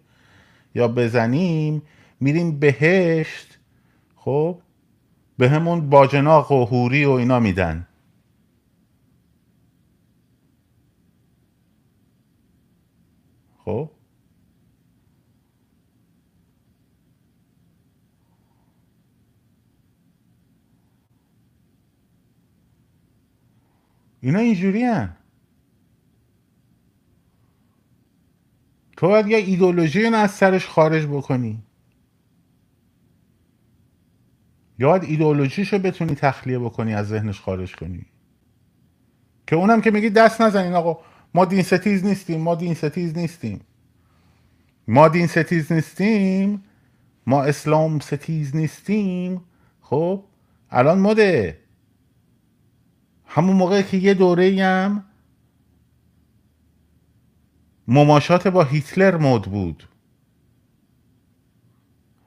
یا 0.75 0.87
بزنیم 0.87 1.81
میریم 2.19 2.59
بهشت. 2.59 3.59
خب؟ 4.15 4.57
به 5.37 5.49
همون 5.49 5.89
باجناق 5.89 6.51
و 6.51 6.65
هوری 6.65 7.05
و 7.05 7.11
اینا 7.11 7.39
میدن. 7.39 7.87
خب 13.69 13.91
اینا 24.21 24.39
اینجوری 24.39 24.83
هن. 24.83 25.17
تو 28.97 29.07
باید 29.07 29.27
یه 29.27 29.37
ایدولوژی 29.37 30.05
از 30.05 30.31
سرش 30.31 30.67
خارج 30.67 31.05
بکنی. 31.05 31.63
باید 34.79 35.03
ایدولوژیشو 35.03 35.79
بتونی 35.79 36.15
تخلیه 36.15 36.59
بکنی 36.59 36.93
از 36.93 37.07
ذهنش 37.07 37.41
خارج 37.41 37.75
کنی. 37.75 38.05
که 39.47 39.55
اونم 39.55 39.81
که 39.81 39.91
میگی 39.91 40.09
دست 40.09 40.41
نزنین 40.41 40.73
آقا. 40.73 41.05
ما 41.33 41.45
دین 41.45 41.61
ستیز 41.61 42.05
نیستیم 42.05 42.41
ما 42.41 42.55
دین 42.55 42.73
ستیز 42.73 43.17
نیستیم. 43.17 43.61
ما 44.87 45.07
دین 45.07 45.27
ستیز 45.27 45.71
نیستیم 45.71 46.63
ما 47.27 47.43
اسلام 47.43 47.99
ستیز 47.99 48.55
نیستیم. 48.55 49.41
خب 49.81 50.23
الان 50.69 50.99
مده. 50.99 51.59
همون 53.25 53.55
موقع 53.55 53.81
که 53.81 53.97
یه 53.97 54.13
دوره 54.13 54.63
هم 54.63 55.05
مماشات 57.87 58.47
با 58.47 58.63
هیتلر 58.63 59.17
مد 59.17 59.41
بود. 59.41 59.89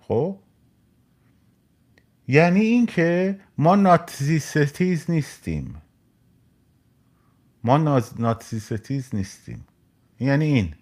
خب 0.00 0.38
یعنی 2.28 2.60
اینکه 2.60 3.40
ما 3.58 3.76
ناتزی 3.76 4.38
ستیز 4.38 5.10
نیستیم. 5.10 5.82
ما 7.64 7.78
ناز... 7.78 8.20
ناتزی 8.20 8.60
ستیز 8.60 9.14
نیستیم. 9.14 9.66
یعنی 10.20 10.44
این. 10.44 10.74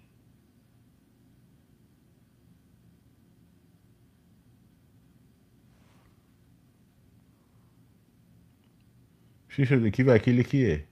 چی 9.49 9.65
شده؟ 9.65 9.91
کی 9.91 10.03
وکیل 10.03 10.43
کیه؟ 10.43 10.87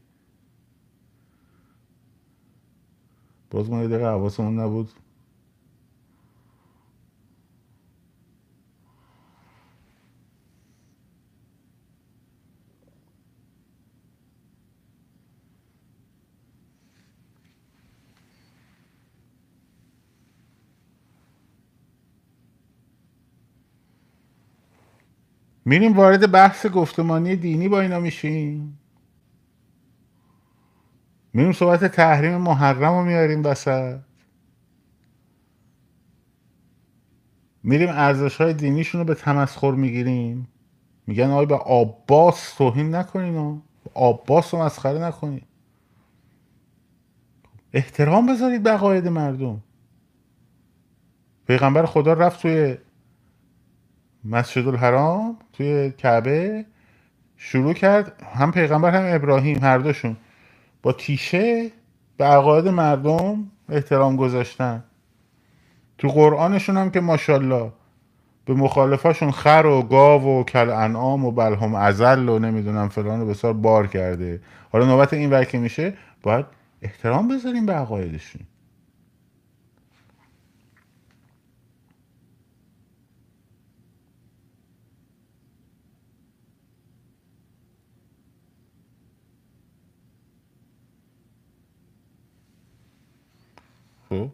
باز 3.49 3.69
ما 3.69 3.81
یه 3.81 3.87
دقیقه 3.87 4.05
حواسمون 4.05 4.59
نبود. 4.59 4.89
میریم 25.69 25.93
وارد 25.93 26.31
بحث 26.31 26.65
گفتمانی 26.65 27.35
دینی 27.35 27.67
با 27.67 27.81
اینا 27.81 27.99
میشیم. 27.99 28.79
میریم 31.33 31.51
صحبت 31.51 31.85
تحریم 31.85 32.35
محرم 32.37 32.93
رو 32.93 33.03
میاریم 33.03 33.45
وسط. 33.45 33.99
میریم 37.63 37.89
ارزش 37.89 38.41
های 38.41 38.53
دینیشون 38.53 39.01
رو 39.01 39.05
به 39.05 39.15
تمسخر 39.15 39.71
می‌گیریم. 39.71 40.47
میگن 41.07 41.29
آقای 41.29 41.45
به 41.45 41.57
عباس 41.57 42.53
توهین 42.53 42.95
نکنین 42.95 43.35
و 43.35 43.59
عباس 43.95 44.53
رو 44.53 44.61
مسخره 44.61 45.07
نکنین. 45.07 45.41
احترام 47.73 48.25
بذارید 48.25 48.63
به 48.63 48.69
عقاید 48.69 49.07
مردم. 49.07 49.63
پیغمبر 51.47 51.85
خدا 51.85 52.13
رفت 52.13 52.41
توی 52.41 52.77
مسجد 54.25 54.67
الحرام 54.67 55.37
توی 55.53 55.91
کعبه 55.91 56.65
شروع 57.37 57.73
کرد. 57.73 58.23
هم 58.35 58.51
پیغمبر 58.51 58.95
هم 58.95 59.15
ابراهیم 59.15 59.63
هر 59.63 59.77
دوشون 59.77 60.17
با 60.83 60.91
تیشه 60.93 61.71
به 62.17 62.25
عقاید 62.25 62.67
مردم 62.67 63.51
احترام 63.69 64.15
گذاشتن. 64.15 64.83
تو 65.97 66.07
قرآنشون 66.07 66.77
هم 66.77 66.91
که 66.91 66.99
ماشاءالله 66.99 67.71
به 68.45 68.53
مخالفاشون 68.53 69.31
خر 69.31 69.65
و 69.65 69.81
گاو 69.81 70.39
و 70.39 70.43
کل 70.43 70.69
انعام 70.69 71.25
و 71.25 71.31
بلهم 71.31 71.75
ازل 71.75 72.29
و 72.29 72.39
نمی‌دونم 72.39 72.89
فلان 72.89 73.21
و 73.21 73.25
بسار 73.25 73.53
بار 73.53 73.87
کرده. 73.87 74.41
حالا 74.71 74.85
نوبت 74.85 75.13
این 75.13 75.29
ور 75.29 75.43
که 75.43 75.57
میشه 75.57 75.93
باید 76.23 76.45
احترام 76.81 77.27
بذاریم 77.27 77.65
به 77.65 77.73
عقایدشون. 77.73 78.41
خب؟ 94.09 94.31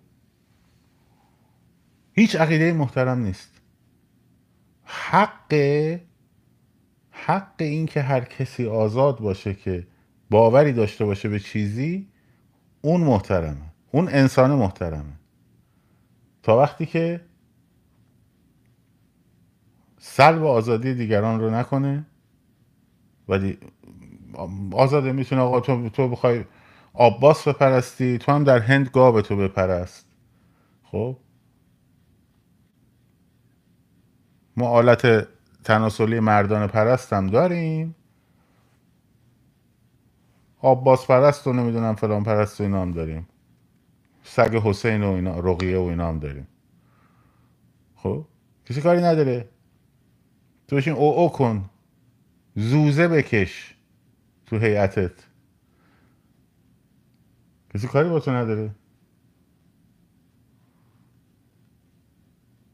هیچ 2.13 2.35
عقیده 2.35 2.73
محترم 2.73 3.19
نیست. 3.19 3.61
حق 4.83 5.53
حق 7.11 7.53
این 7.57 7.85
که 7.85 8.01
هر 8.01 8.21
کسی 8.21 8.67
آزاد 8.67 9.19
باشه 9.19 9.53
که 9.53 9.87
باوری 10.29 10.73
داشته 10.73 11.05
باشه 11.05 11.29
به 11.29 11.39
چیزی 11.39 12.07
اون 12.81 13.01
محترمه. 13.01 13.73
اون 13.91 14.07
انسان 14.07 14.51
محترمه. 14.51 15.19
تا 16.43 16.57
وقتی 16.57 16.85
که 16.85 17.21
سلب 19.97 20.43
آزادی 20.43 20.93
دیگران 20.93 21.39
رو 21.39 21.49
نکنه 21.49 22.05
ولی 23.29 23.57
آزاده 24.71 25.11
می‌تونه 25.11 25.41
آقا 25.41 25.59
تو, 25.59 25.89
تو 25.89 26.09
بخوای 26.09 26.43
عباس 26.99 27.47
بپرستی 27.47 28.17
تو 28.17 28.31
هم 28.31 28.43
در 28.43 28.59
هند 28.59 28.89
گاو 28.89 29.21
تو 29.21 29.35
بپرست. 29.35 30.05
خب؟ 30.83 31.17
ما 34.57 34.67
آلت 34.69 35.27
تناسلی 35.63 36.19
مردان 36.19 36.67
پرست 36.67 37.13
هم 37.13 37.27
داریم. 37.27 37.95
عباس 40.63 41.07
پرست 41.07 41.47
و 41.47 41.53
نمی‌دونم 41.53 41.95
فلان 41.95 42.23
پرست 42.23 42.61
و 42.61 42.63
اینا 42.63 42.81
هم 42.81 42.91
داریم. 42.91 43.27
سگ 44.23 44.55
حسین 44.55 45.03
و 45.03 45.11
اینا 45.11 45.39
رقیه 45.39 45.77
و 45.77 45.81
اینا 45.81 46.07
هم 46.07 46.19
داریم. 46.19 46.47
خب؟ 47.95 48.25
کسی 48.65 48.81
کاری 48.81 49.01
نداره. 49.01 49.49
تو 50.67 50.75
بشین 50.75 50.93
او 50.93 51.19
او 51.19 51.29
کن. 51.29 51.69
زوزه 52.55 53.07
بکش 53.07 53.75
تو 54.45 54.57
هیئتت. 54.57 55.11
کسی 57.75 57.87
کاری 57.87 58.09
با 58.09 58.19
تو 58.19 58.31
نداره؟ 58.31 58.75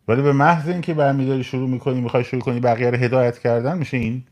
ولی 0.07 0.21
به 0.21 0.33
محض 0.33 0.69
اینکه 0.69 0.93
برمیداری 0.93 1.43
شروع 1.43 1.69
می‌کنی 1.69 2.01
می‌خوای 2.01 2.23
شروع 2.23 2.41
کنی 2.41 2.59
بقیه 2.59 2.89
رو 2.89 2.97
هدایت 2.97 3.39
کردن 3.39 3.77
میشه 3.77 3.97
این؟ 3.97 4.23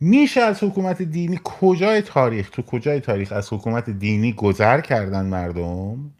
میشه 0.00 0.40
از 0.40 0.64
حکومت 0.64 1.02
دینی 1.02 1.40
کجای 1.44 2.02
تاریخ 2.02 2.50
تو 2.50 2.62
کجای 2.62 3.00
تاریخ 3.00 3.32
از 3.32 3.52
حکومت 3.52 3.90
دینی 3.90 4.32
گذر 4.32 4.80
کردن 4.80 5.26
مردم؟ 5.26 6.10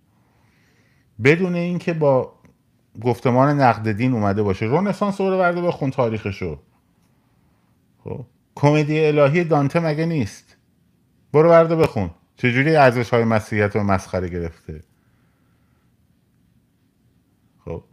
بدون 1.25 1.55
اینکه 1.55 1.93
با 1.93 2.33
گفتمان 3.03 3.61
نقد 3.61 3.93
دین 3.93 4.13
اومده 4.13 4.43
باشه. 4.43 4.67
رونسانس 4.67 5.21
رو 5.21 5.39
برده 5.39 5.63
بخون 5.63 5.91
تاریخشو. 5.91 6.59
خب؟ 8.05 8.25
کمدی 8.55 9.05
الهی 9.05 9.45
دانته 9.45 9.81
مگه 9.81 10.07
نیست؟ 10.07 10.57
برو 11.33 11.49
برده 11.49 11.77
بخون 11.77 12.11
چجوری 12.37 12.77
ارزش 12.77 13.11
های 13.11 13.25
مسیحیت 13.25 13.77
رو 13.77 13.83
مسخره 13.83 14.29
گرفته؟ 14.29 14.85
خب. 17.65 17.85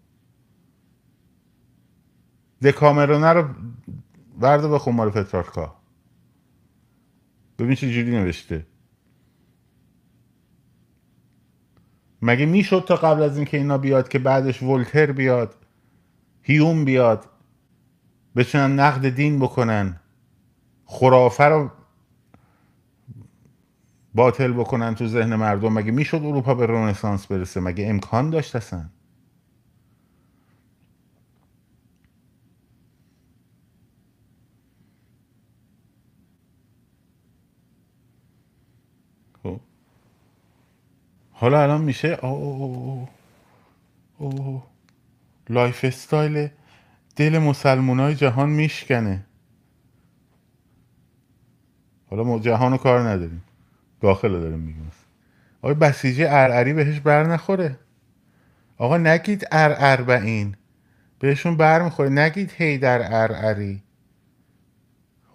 دکامرونه 2.62 3.34
رو 3.34 3.50
ورده 4.40 4.68
به 4.68 4.80
خمار 4.80 5.10
پترارکا. 5.10 5.76
ببین 7.60 7.76
چه 7.76 7.92
جوری 7.94 8.12
نوشته. 8.12 8.66
مگه 12.22 12.46
می‌شد 12.46 12.86
تا 12.88 12.96
قبل 12.96 13.22
از 13.22 13.38
اینکه 13.38 13.58
اینا 13.58 13.78
بیاد 13.78 14.10
که 14.10 14.20
بعدش 14.20 14.64
ولتر 14.64 15.12
بیاد 15.12 15.56
هیوم 16.42 16.86
بیاد 16.86 17.30
بتونن 18.36 18.80
نقد 18.80 19.10
دین 19.10 19.40
بکنن 19.40 20.00
خرافه 20.86 21.44
رو 21.44 21.72
باطل 24.16 24.54
بکنن 24.54 24.96
تو 24.96 25.08
ذهن 25.08 25.36
مردم. 25.36 25.74
مگه 25.74 25.92
می‌شد 25.92 26.18
اروپا 26.18 26.54
به 26.54 26.66
رنسانس 26.66 27.26
برسه؟ 27.28 27.60
مگه 27.60 27.88
امکان 27.88 28.30
داشت 28.30 28.56
اصلا؟ 28.56 28.86
خب. 39.44 39.60
حالا 41.32 41.64
الان 41.64 41.82
میشه؟ 41.82 42.20
او 42.26 43.08
او 44.18 44.64
لایف 45.50 45.86
استایل 45.86 46.50
دل 47.16 47.40
مسلمان 47.40 48.00
های 48.00 48.16
جهان 48.16 48.50
میشکنه. 48.50 49.26
حالا 52.10 52.24
ما 52.24 52.40
جهان 52.40 52.72
رو 52.72 52.78
کار 52.78 53.00
نداریم. 53.00 53.44
داخل 54.04 54.40
داریم 54.40 54.60
میگیم 54.60 54.92
آقای 55.62 55.74
بسیجی 55.74 56.26
ارعری 56.26 56.74
بهش 56.74 57.00
بر 57.00 57.24
نخوره. 57.24 57.80
آقا 58.78 58.98
نگید 58.98 59.48
ار 59.52 60.12
این. 60.12 60.56
بهشون 61.20 61.58
بر 61.58 61.82
می‌خوره. 61.84 62.10
نگید 62.10 62.52
هی 62.52 62.78
در 62.78 63.24
ارعری. 63.24 63.84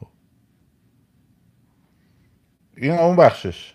خب. 0.00 0.06
این 2.76 2.92
اون 2.92 3.16
بخشش. 3.16 3.74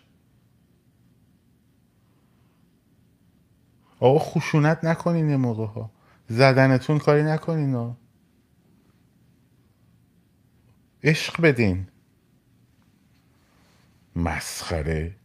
آقا 3.99 4.19
خشونت 4.19 4.83
نکنین 4.83 5.29
یه 5.29 5.37
موقع 5.37 5.65
ها. 5.65 5.91
زدنتون 6.27 6.99
کاری 6.99 7.23
نکنین 7.23 7.73
ها. 7.75 7.97
عشق 11.03 11.41
بدین. 11.41 11.87
مسخره. 14.15 15.15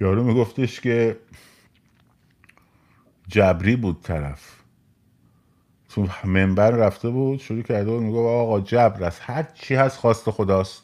یارو 0.00 0.24
میگفتش 0.24 0.80
که 0.80 1.20
جبری 3.28 3.76
بود 3.76 4.02
طرف. 4.02 4.56
تو 5.88 6.08
منبر 6.24 6.70
رفته 6.70 7.10
بود 7.10 7.40
شروع 7.40 7.62
کرده 7.62 7.90
بود 7.90 8.02
میگه 8.02 8.18
آقا 8.18 8.60
جبر 8.60 9.04
است 9.04 9.20
هر 9.24 9.42
چی 9.42 9.74
هست 9.74 9.98
خواست 9.98 10.30
خداست. 10.30 10.82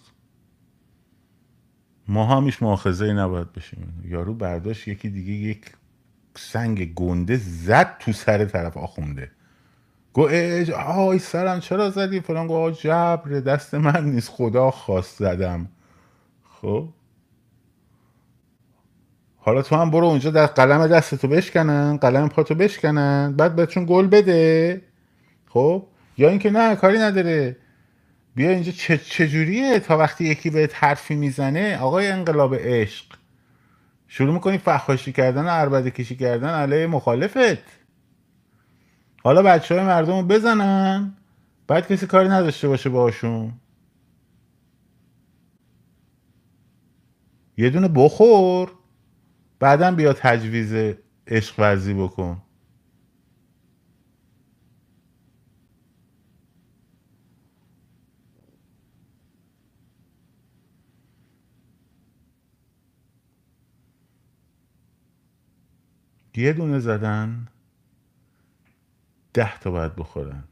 ما 2.08 2.26
هم 2.26 2.44
هیچ 2.44 2.62
مؤاخذه 2.62 3.04
ای 3.04 3.14
نباید 3.14 3.52
بشیم. 3.52 4.02
یارو 4.04 4.34
برداشت 4.34 4.88
یکی 4.88 5.10
دیگه 5.10 5.32
یک 5.32 5.72
سنگ 6.36 6.94
گنده 6.94 7.36
زد 7.36 7.98
تو 7.98 8.12
سر 8.12 8.44
طرف 8.44 8.76
آخونده. 8.76 9.30
گو 10.12 10.22
ای 10.22 10.72
آی 10.72 11.18
سرم 11.18 11.60
چرا 11.60 11.90
زدی؟ 11.90 12.20
فلان 12.20 12.46
آقا 12.46 12.70
جبر 12.70 13.40
دست 13.40 13.74
من 13.74 14.04
نیست. 14.04 14.28
خدا 14.28 14.70
خواست 14.70 15.18
زدم. 15.18 15.68
خب؟ 16.60 16.88
حالا 19.36 19.62
تو 19.62 19.76
هم 19.76 19.90
برو 19.90 20.06
اونجا 20.06 20.30
در 20.30 20.46
قلم 20.46 20.86
دستتو 20.86 21.28
بشکنن 21.28 21.96
قلم 21.96 22.28
پاتو 22.28 22.54
بشکنن 22.54 23.34
بعد 23.36 23.56
بهشون 23.56 23.86
گل 23.88 24.06
بده. 24.06 24.82
خب؟ 25.48 25.86
یا 26.18 26.28
اینکه 26.28 26.50
نه 26.50 26.76
کاری 26.76 26.98
نداره. 26.98 27.56
بیا 28.34 28.50
اینجا 28.50 28.72
چه 28.72 28.98
چجوریه 28.98 29.78
تا 29.78 29.98
وقتی 29.98 30.24
یکی 30.24 30.50
بهت 30.50 30.84
حرفی 30.84 31.14
می‌زنه؟ 31.14 31.78
آقای 31.78 32.10
انقلاب 32.10 32.54
عشق. 32.54 33.04
شروع 34.08 34.34
می‌کنی 34.34 34.58
فحاشی 34.58 35.12
کردن 35.12 35.44
و 35.44 35.48
عربده 35.48 35.90
کشی 35.90 36.16
کردن 36.16 36.48
علیه 36.48 36.86
مخالفت. 36.86 37.81
حالا 39.24 39.42
بچه 39.42 39.74
های 39.74 39.84
مردم 39.84 40.12
رو 40.16 40.22
بزنن. 40.22 41.14
بعد 41.68 41.88
کسی 41.88 42.06
کاری 42.06 42.28
نداشته 42.28 42.68
باشه 42.68 42.90
باشون 42.90 43.52
یه 47.56 47.70
دونه 47.70 47.88
بخور. 47.88 48.72
بعدا 49.60 49.90
بیا 49.90 50.12
تجویز 50.12 50.96
عشق 51.26 51.58
ورزی 51.58 51.94
بکن. 51.94 52.42
یه 66.36 66.52
دونه 66.52 66.78
زدن. 66.78 67.48
ده 69.34 69.58
تا 69.58 69.70
باید 69.70 69.96
بخورن. 69.96 70.44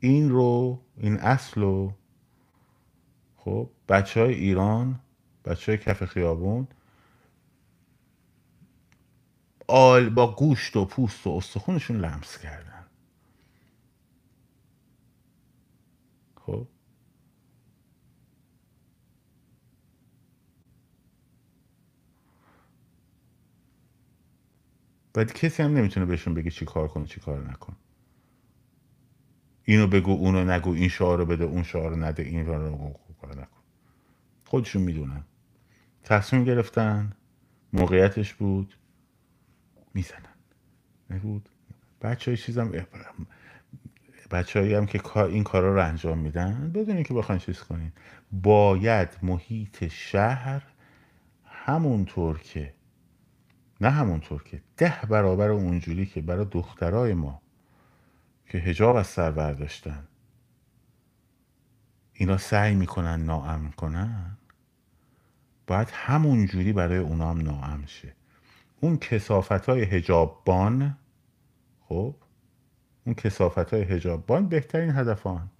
این 0.00 0.30
رو 0.30 0.82
این 0.96 1.16
اصل 1.16 1.60
رو 1.60 1.94
خب 3.36 3.70
بچه 3.88 4.20
های 4.20 4.34
ایران 4.34 5.00
بچه 5.44 5.72
های 5.72 5.78
کف 5.78 6.04
خیابون 6.04 6.68
آل 9.68 10.08
با 10.08 10.34
گوشت 10.34 10.76
و 10.76 10.84
پوست 10.84 11.26
و 11.26 11.30
استخونشون 11.30 11.96
لمس 11.96 12.38
کردن 12.38 12.86
خب 16.46 16.68
بعد 25.16 25.32
کسی 25.32 25.62
هم 25.62 25.76
نمی‌تونه 25.76 26.06
بهشون 26.06 26.34
بگه 26.34 26.50
چی 26.50 26.64
کار 26.64 26.88
کن 26.88 27.04
چی 27.04 27.20
کار 27.20 27.50
نکن. 27.50 27.76
اینو 29.64 29.86
بگو 29.86 30.10
اونو 30.10 30.44
نگو 30.44 30.72
این 30.72 30.88
شعار 30.88 31.18
رو 31.18 31.26
بده 31.26 31.44
اون 31.44 31.62
شعار 31.62 31.90
رو 31.90 31.96
نده 31.96 32.22
این 32.22 32.46
رو 32.46 32.94
کار 33.20 33.30
نکن. 33.30 33.60
خودشون 34.44 34.82
می‌دونن. 34.82 35.24
تصمیم 36.04 36.44
گرفتن 36.44 37.12
موقعیتش 37.72 38.34
بود 38.34 38.74
می‌زنن. 39.94 40.34
نبود. 41.10 41.48
بچه 42.02 42.30
های 42.30 42.38
چیزم 42.38 42.86
بچه 44.30 44.76
هم 44.76 44.86
که 44.86 45.16
این 45.16 45.44
کارا 45.44 45.74
رو 45.74 45.84
انجام 45.84 46.18
میدن 46.18 46.72
بدونین 46.74 47.02
که 47.02 47.14
بخواین 47.14 47.38
چیز 47.38 47.60
کنین. 47.60 47.92
باید 48.32 49.08
محیط 49.22 49.88
شهر 49.88 50.62
همونطور 51.44 52.38
که 52.38 52.75
نه 53.80 53.90
همونطور 53.90 54.42
که 54.42 54.62
ده 54.76 55.00
برابر 55.08 55.48
اونجوری 55.50 56.06
که 56.06 56.20
برای 56.20 56.44
دخترای 56.44 57.14
ما 57.14 57.42
که 58.46 58.58
هجاب 58.58 58.96
از 58.96 59.06
سر 59.06 59.30
برداشتن. 59.30 60.04
اینا 62.12 62.36
سعی 62.36 62.74
می‌کنن 62.74 63.24
ناامن 63.24 63.70
کنن 63.70 64.36
باید 65.66 65.88
همونجوری 65.92 66.72
برای 66.72 66.98
اونا 66.98 67.30
هم 67.30 67.40
ناامن 67.40 67.86
شه. 67.86 68.12
اون 68.80 68.96
کسافت 68.96 69.66
های 69.66 69.82
هجاببان 69.82 70.96
خب 71.88 72.14
اون 73.04 73.14
کسافت 73.14 73.74
های 73.74 73.82
هجاببان 73.82 74.48
بهترین 74.48 74.90
هدفان. 74.90 75.50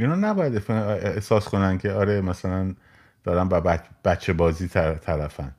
اینا 0.00 0.14
نباید 0.14 0.70
احساس 0.70 1.48
کنن 1.48 1.78
که 1.78 1.92
آره 1.92 2.20
مثلا 2.20 2.74
دارن 3.24 3.48
با 3.48 3.60
بچه 4.04 4.32
بازی 4.32 4.68
طرفن. 4.68 5.54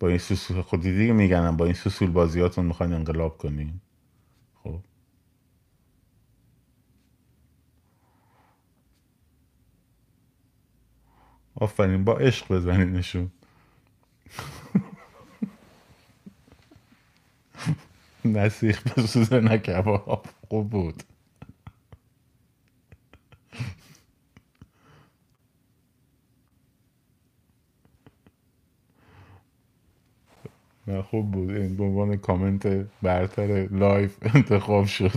با 0.00 0.08
این 0.08 0.18
سوسول 0.18 0.62
خود 0.62 0.82
دیگه 0.82 1.12
میگنن 1.12 1.56
با 1.56 1.64
این 1.64 1.74
سوسول 1.74 2.10
بازیاتون 2.10 2.66
می‌خواین 2.66 2.92
انقلاب 2.92 3.38
کنین. 3.38 3.80
خب. 4.64 4.80
آفرین 11.54 12.04
با 12.04 12.18
عشق 12.18 12.52
بزنینشون. 12.54 13.30
نسیخ 18.24 18.82
به 18.82 19.02
سوزه 19.06 19.40
نکباب. 19.40 20.26
خوب 20.48 20.70
بود. 20.70 21.02
نه 30.88 31.02
خوب 31.02 31.30
بود. 31.32 31.50
این 31.50 31.76
به 31.76 31.84
عنوان 31.84 32.16
کامنت 32.16 32.66
برتر 33.02 33.68
live 33.72 34.18
انتخاب 34.36 34.86
شد. 34.86 35.12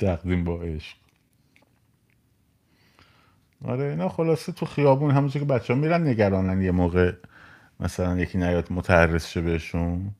تقدیم 0.00 0.44
با 0.44 0.62
عشق. 0.62 0.96
آره 3.64 3.84
اینا 3.84 4.08
خلاصه 4.08 4.52
تو 4.52 4.66
خیابون 4.66 5.10
همونجور 5.10 5.42
که 5.42 5.48
بچه 5.48 5.74
ها 5.74 5.80
میرن 5.80 6.08
نگرانن 6.08 6.62
یه 6.62 6.70
موقع 6.70 7.12
مثلا 7.80 8.18
یکی 8.20 8.38
نیاد 8.38 8.72
متعرض 8.72 9.26
شه 9.26 9.40
بهشون. 9.40 10.10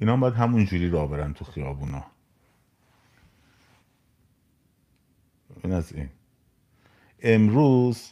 اینا 0.00 0.16
باید 0.16 0.34
همون 0.34 0.64
جوری 0.64 0.90
را 0.90 1.06
برن 1.06 1.34
تو 1.34 1.44
خیابونا. 1.44 2.06
این 5.64 5.72
از 5.72 5.92
این. 5.92 6.08
امروز 7.22 8.10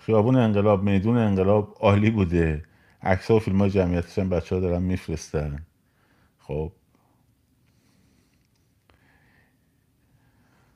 خیابون 0.00 0.36
انقلاب 0.36 0.82
میدون 0.82 1.16
انقلاب 1.16 1.76
عالی 1.80 2.10
بوده. 2.10 2.64
عکس 3.02 3.30
و 3.30 3.38
فیلم 3.38 3.58
های 3.58 3.70
جمعیتش 3.70 4.18
هم 4.18 4.28
بچه 4.28 4.54
ها 4.54 4.60
دارن 4.60 4.82
میفرستن. 4.82 5.66
خب. 6.38 6.72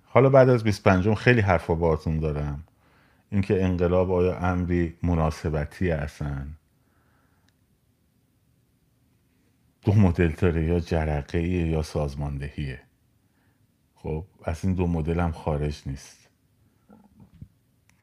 حالا 0.05 0.28
بعد 0.28 0.49
از 0.49 0.64
25 0.64 1.14
خیلی 1.14 1.41
حرفا 1.41 1.74
باتون 1.74 2.18
دارم. 2.18 2.64
اینکه 3.30 3.64
انقلاب 3.64 4.12
آیا 4.12 4.38
امری 4.38 4.95
مناسبتی 5.03 5.91
هستن 5.91 6.57
دو 9.82 9.95
مدل 9.95 10.28
داره 10.28 10.64
یا 10.64 10.80
جرقه 10.80 11.43
یا 11.43 11.82
سازماندهیه. 11.82 12.80
خب 14.03 14.24
از 14.44 14.64
این 14.64 14.74
دو 14.74 14.86
مدل 14.86 15.20
هم 15.20 15.32
خارج 15.32 15.82
نیست. 15.86 16.28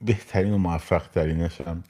بهترین 0.02 0.54
و 0.54 0.58
موفق 0.58 1.08
ترینش 1.08 1.62
هم 1.62 1.84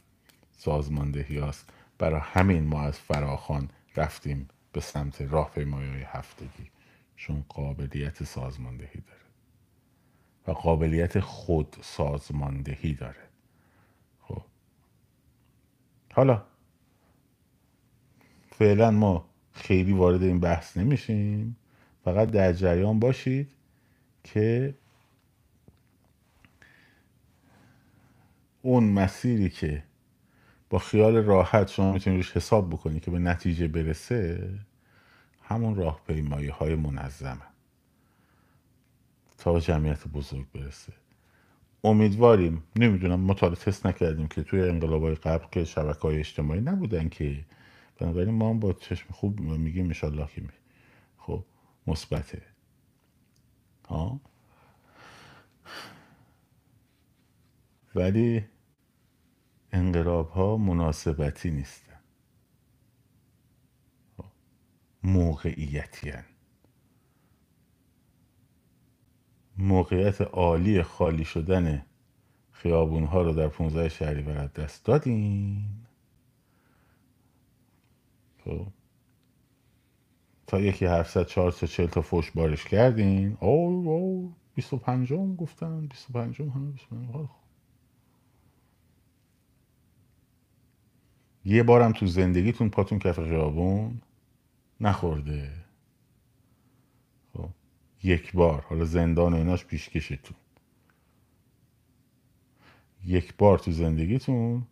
سازماندهی 0.51 1.39
هست 1.39 1.70
برای 1.97 2.22
همین 2.24 2.68
ما 2.68 2.82
از 2.82 2.99
فراخان 2.99 3.70
رفتیم 3.95 4.47
به 4.72 4.82
سمت 4.82 5.22
راهپیمایی 5.22 6.03
هفتگی. 6.05 6.70
چون 7.16 7.45
قابلیت 7.49 8.24
سازماندهی 8.24 9.01
داره. 9.01 9.22
و 10.47 10.51
قابلیت 10.51 11.20
خود 11.20 11.78
سازماندهی 11.82 12.93
داره. 12.93 13.30
خب. 14.22 14.41
حالا 16.14 16.43
فعلا 18.51 18.91
ما 18.91 19.30
خیلی 19.51 19.93
وارد 19.93 20.24
این 20.24 20.39
بحث 20.39 20.78
نمیشیم. 20.78 21.58
فقط 22.03 22.32
در 22.32 22.53
جریان 22.53 22.99
باشید. 22.99 23.57
که 24.34 24.75
اون 28.61 28.84
مسیری 28.84 29.49
که 29.49 29.84
با 30.69 30.80
خیال 30.80 31.15
راحت 31.15 31.67
شما 31.67 31.93
می‌تونید 31.93 32.17
روش 32.17 32.32
حساب 32.32 32.69
بکنی 32.69 32.99
که 32.99 33.11
به 33.11 33.19
نتیجه 33.19 33.67
برسه 33.67 34.49
همون 35.41 35.75
راهپیمایی 35.75 36.47
های 36.47 36.75
منظمه. 36.75 37.41
تا 39.38 39.59
جمعیت 39.59 40.07
بزرگ 40.07 40.45
برسه. 40.53 40.93
امیدواریم 41.84 42.63
نمی‌دونم 42.75 43.19
ما 43.19 43.34
تا 43.34 43.49
تست 43.49 43.86
نکردیم 43.86 44.28
که 44.28 44.43
توی 44.43 44.69
انقلاب 44.69 45.13
قبل 45.13 45.45
که 45.51 45.63
شبکه 45.63 45.99
های 45.99 46.19
اجتماعی 46.19 46.61
نبودن 46.61 47.09
که 47.09 47.45
بنابراین 47.99 48.34
ما 48.34 48.49
هم 48.49 48.59
با 48.59 48.73
چشم 48.73 49.07
خوب 49.11 49.39
میگیم 49.39 49.86
انشالله 49.86 50.28
که 50.36 50.41
خب 51.17 51.43
مثبته. 51.88 52.57
ها؟ 53.88 54.22
ولی 57.96 58.46
انقلاب 59.72 60.30
ها 60.30 60.58
مناسبتی 60.58 61.52
نیستن. 61.52 62.00
موقعیتی 65.04 66.10
هن. 66.10 66.26
موقعیت 69.58 70.22
عالی 70.22 70.84
خالی 70.84 71.26
شدن 71.26 71.86
خیابون 72.52 73.04
ها 73.04 73.22
رو 73.22 73.34
در 73.34 73.48
15 73.48 73.90
شهری 73.90 74.22
برد 74.22 74.54
دست 74.54 74.86
دادین 74.86 75.64
خب. 78.46 78.68
تا 80.48 80.60
یکی 80.60 80.86
700 80.86 81.26
400 81.26 81.68
40 81.68 81.88
تا 81.88 82.02
فوش 82.02 82.32
بارش 82.32 82.64
کردین؟ 82.64 83.38
او 83.41 83.84
او 83.89 84.34
25 84.56 85.14
گفتن 85.14 85.88
25 85.88 86.41
همه 86.41 86.72
25 86.72 87.28
یه 91.45 91.64
بارم 91.64 91.91
تو 91.91 92.06
زندگیتون 92.06 92.70
پاتون 92.70 93.00
کف 93.00 93.20
خیابون 93.20 94.02
نخورده. 94.82 95.52
خب 97.34 97.50
یک 98.04 98.34
بار 98.34 98.62
حالا 98.62 98.86
زندان 98.86 99.34
ایناش 99.34 99.66
پیشکشتون 99.66 100.38
یک 103.06 103.38
بار 103.38 103.60
تو 103.60 103.72
زندگیتون 103.72 104.64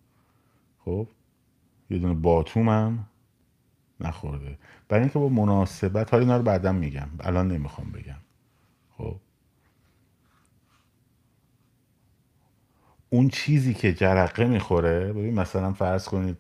خب 0.86 1.08
یه 1.90 2.00
دونه 2.00 2.14
باتومم 2.14 3.08
نخورده. 4.00 4.58
برای 4.90 5.02
اینکه 5.04 5.20
با 5.20 5.30
مناسبت 5.30 6.12
حالا 6.12 6.24
اینا 6.24 6.38
رو 6.38 6.44
بعدا 6.44 6.72
میگم. 6.72 7.10
الان 7.20 7.48
نمی‌خوام 7.48 7.92
بگم. 7.92 8.20
خب. 8.98 9.20
اون 13.10 13.30
چیزی 13.30 13.74
که 13.74 13.94
جرقه 13.94 14.46
می‌خوره 14.46 15.14
ببین 15.14 15.34
مثلا 15.34 15.74
فرض 15.74 16.08
کنید 16.08 16.38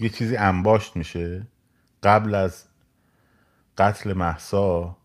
یه 0.00 0.08
چیزی 0.08 0.36
انباشت 0.36 0.96
میشه. 0.96 1.46
قبل 2.02 2.34
از 2.34 2.64
قتل 3.78 4.12
محسا 4.12 4.96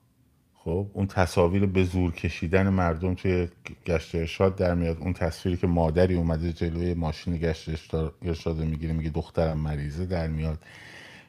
خب 0.64 0.88
اون 0.94 1.08
تصاویر 1.08 1.66
به 1.66 1.84
زور 1.84 2.12
کشیدن 2.12 2.70
مردم 2.70 3.14
توی 3.14 3.48
گشت 3.86 4.16
ارشاد 4.16 4.56
در 4.56 4.76
میاد. 4.76 4.98
اون 5.00 5.14
تصویری 5.14 5.58
که 5.58 5.68
مادری 5.68 6.16
اومده 6.16 6.54
جلوی 6.54 6.94
ماشین 6.94 7.38
گشت 7.38 7.70
ارشاد 8.22 8.58
می‌گیره 8.58 8.94
میگه 8.94 9.10
دخترم 9.10 9.58
مریضه 9.58 10.06
در 10.06 10.28
میاد. 10.28 10.60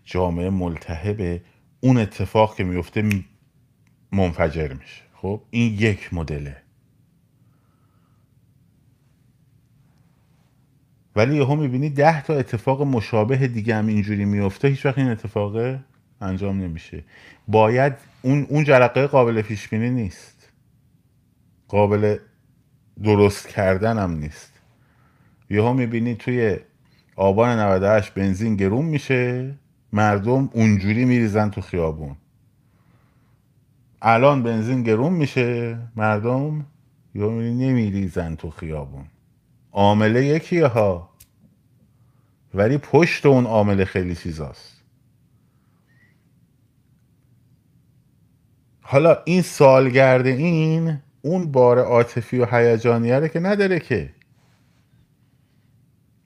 جامعه 0.05 0.51
ملتهبه 0.51 1.43
اون 1.81 1.99
اتفاق 1.99 2.57
که 2.57 2.65
میفته 2.65 3.11
منفجر 4.13 4.73
میشه. 4.73 5.03
خب 5.15 5.43
این 5.51 5.75
یک 5.75 6.15
مدله. 6.15 6.57
ولی 11.17 11.37
یهو 11.37 11.57
می‌بینی 11.57 11.91
ده 11.91 12.23
تا 12.23 12.35
اتفاق 12.35 12.83
مشابه 12.83 13.37
دیگه 13.37 13.75
هم 13.75 13.87
اینجوری 13.87 14.25
میفته 14.25 14.69
هیچ 14.69 14.87
وقت 14.87 14.99
این 14.99 15.09
اتفاق 15.09 15.79
انجام 16.21 16.61
نمیشه. 16.63 17.05
باید 17.49 17.93
اون 18.23 18.47
اون 18.49 18.65
جرقه 18.65 19.07
قابل 19.07 19.43
پیش 19.43 19.69
بینی 19.69 19.91
نیست. 19.91 20.49
قابل 21.69 22.17
درست 23.03 23.49
کردن 23.49 23.99
هم 23.99 24.11
نیست. 24.11 24.53
یهو 25.51 25.73
می‌بینی 25.73 26.15
توی 26.15 26.57
آبان 27.17 27.59
98 27.59 28.15
بنزین 28.15 28.57
گرون 28.57 28.85
میشه 28.85 29.55
مردم 29.93 30.51
اونجوری 30.53 31.05
میریزن 31.05 31.51
تو 31.51 31.61
خیابون. 31.61 32.17
الان 34.03 34.43
بنزین 34.43 34.83
گرون 34.83 35.13
میشه 35.13 35.79
مردم 35.97 36.67
می‌بینی 37.15 37.69
نمیریزن 37.69 38.35
تو 38.35 38.51
خیابون. 38.51 39.05
عامله 39.73 40.25
یکیه 40.25 40.67
ها 40.67 41.11
ولی 42.55 42.79
پشت 42.79 43.27
اون 43.27 43.47
عامله 43.47 43.85
خیلی 43.85 44.15
چیزاست. 44.15 44.74
حالا 48.87 49.17
این 49.25 49.43
سالگرد 49.43 50.27
این 50.27 50.99
اون 51.23 51.53
بار 51.53 51.79
عاطفی 51.79 52.39
و 52.39 52.47
هیجانیه 52.47 53.29
که 53.29 53.41
نداره 53.41 53.81
که. 53.81 54.15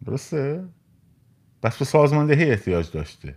درسته؟ 0.04 0.64
بس 1.62 1.76
به 1.78 1.84
سازماندهی 1.84 2.50
احتیاج 2.50 2.90
داشته. 2.90 3.34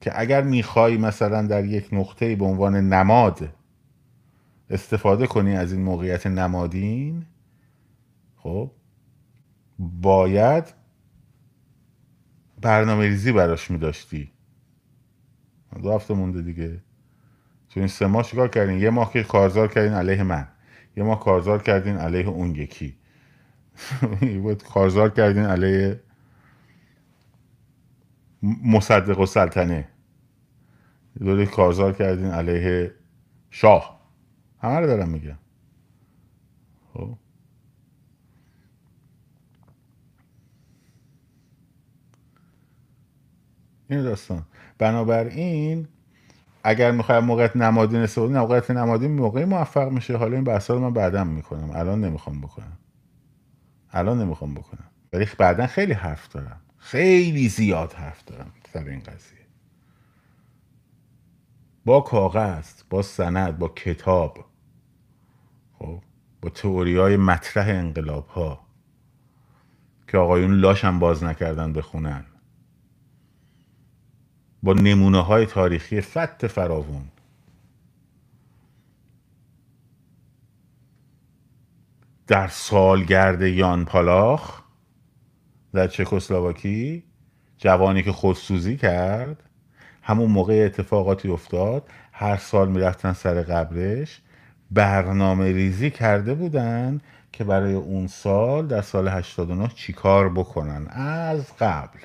که 0.00 0.20
اگر 0.20 0.42
می‌خوای 0.42 0.96
مثلا 0.96 1.46
در 1.46 1.64
یک 1.64 1.88
نقطه 1.92 2.36
به 2.36 2.44
عنوان 2.44 2.76
نماد 2.76 3.48
استفاده 4.70 5.26
کنی 5.26 5.56
از 5.56 5.72
این 5.72 5.82
موقعیت 5.82 6.26
نمادین 6.26 7.26
خب 8.36 8.70
باید 9.78 10.64
برنامه 12.60 13.04
ریزی 13.06 13.32
براش 13.32 13.70
میداشتی. 13.70 14.32
دو 15.82 15.92
هفته 15.92 16.14
مونده 16.14 16.42
دیگه. 16.42 16.80
تو 17.70 17.80
این 17.80 17.88
سه 17.88 18.06
ماه 18.06 18.22
چیکار 18.22 18.48
کردین؟ 18.48 18.78
یه 18.78 18.90
ماه 18.90 19.12
که 19.12 19.22
کارزار 19.22 19.68
کردین 19.68 19.92
علیه 19.92 20.22
من. 20.22 20.48
یه 20.96 21.02
ماه 21.02 21.20
کارزار 21.20 21.62
کردین 21.62 21.96
علیه 21.96 22.28
اون 22.28 22.54
یکی. 22.54 22.96
بود 24.42 24.62
کارزار 24.62 25.10
کردین 25.10 25.44
علیه 25.44 26.00
مصدق 28.42 29.20
و 29.20 29.26
سلطنه 29.26 29.88
دوره 31.18 31.46
کارزار 31.46 31.92
کردین 31.92 32.26
علیه 32.26 32.94
شاه. 33.50 34.00
همه 34.62 34.80
رو 34.80 34.86
دارم 34.86 35.08
میگم. 35.08 35.38
خب. 36.94 37.16
این 43.90 44.02
داستان. 44.02 44.46
بنابراین 44.78 45.88
اگر 46.64 46.90
می‌خوایم 46.90 47.24
موقعیت 47.24 47.56
نمادین 47.56 48.00
استفاده 48.00 48.32
موقعیت 48.32 48.70
نمادین 48.70 49.12
موقعی 49.12 49.44
موفق 49.44 49.88
میشه. 49.88 50.16
حالا 50.16 50.34
این 50.34 50.44
بحثا 50.44 50.74
رو 50.74 50.80
من 50.80 50.92
بعدا 50.92 51.24
می‌کنم. 51.24 51.70
الان 51.70 52.04
نمی‌خوام 52.04 52.40
بکنم. 52.40 52.78
الان 53.92 54.22
نمی‌خوام 54.22 54.54
بکنم. 54.54 54.90
ولی 55.12 55.26
بعدا 55.38 55.66
خیلی 55.66 55.92
حرف 55.92 56.28
دارم. 56.28 56.60
خیلی 56.78 57.48
زیاد 57.48 57.92
حرف 57.92 58.24
دارم 58.24 58.52
سر 58.72 58.84
این 58.84 59.00
قضیه. 59.00 59.38
با 61.84 62.00
کاغذ 62.00 62.68
با 62.90 63.02
سند 63.02 63.58
با 63.58 63.68
کتاب 63.68 64.44
خب 65.78 66.02
با 66.42 66.48
تئوری 66.48 66.96
های 66.96 67.16
مطرح 67.16 67.68
انقلاب 67.68 68.26
ها 68.26 68.66
که 70.08 70.18
آقایون 70.18 70.52
لاشم 70.54 70.98
باز 70.98 71.24
نکردن 71.24 71.72
بخونن. 71.72 72.24
با 74.62 74.72
نمونه 74.72 75.20
های 75.20 75.46
تاریخی 75.46 76.00
فت 76.00 76.46
فراوون. 76.46 77.04
در 82.26 82.48
سالگرد 82.48 83.42
یان 83.42 83.84
پالاخ 83.84 84.62
در 85.72 85.88
چکسلواکی 85.88 87.04
جوانی 87.58 88.02
که 88.02 88.12
خودسوزی 88.12 88.76
کرد 88.76 89.42
همون 90.02 90.30
موقع 90.30 90.62
اتفاقاتی 90.66 91.28
افتاد 91.28 91.88
هر 92.12 92.36
سال 92.36 92.68
می‌رفتن 92.68 93.12
سر 93.12 93.42
قبرش 93.42 94.20
برنامه 94.70 95.52
ریزی 95.52 95.90
کرده 95.90 96.34
بودن 96.34 97.00
که 97.32 97.44
برای 97.44 97.74
اون 97.74 98.06
سال 98.06 98.66
در 98.66 98.82
سال 98.82 99.08
89 99.08 99.68
چیکار 99.68 100.28
بکنن؟ 100.28 100.86
از 100.90 101.56
قبل. 101.60 101.98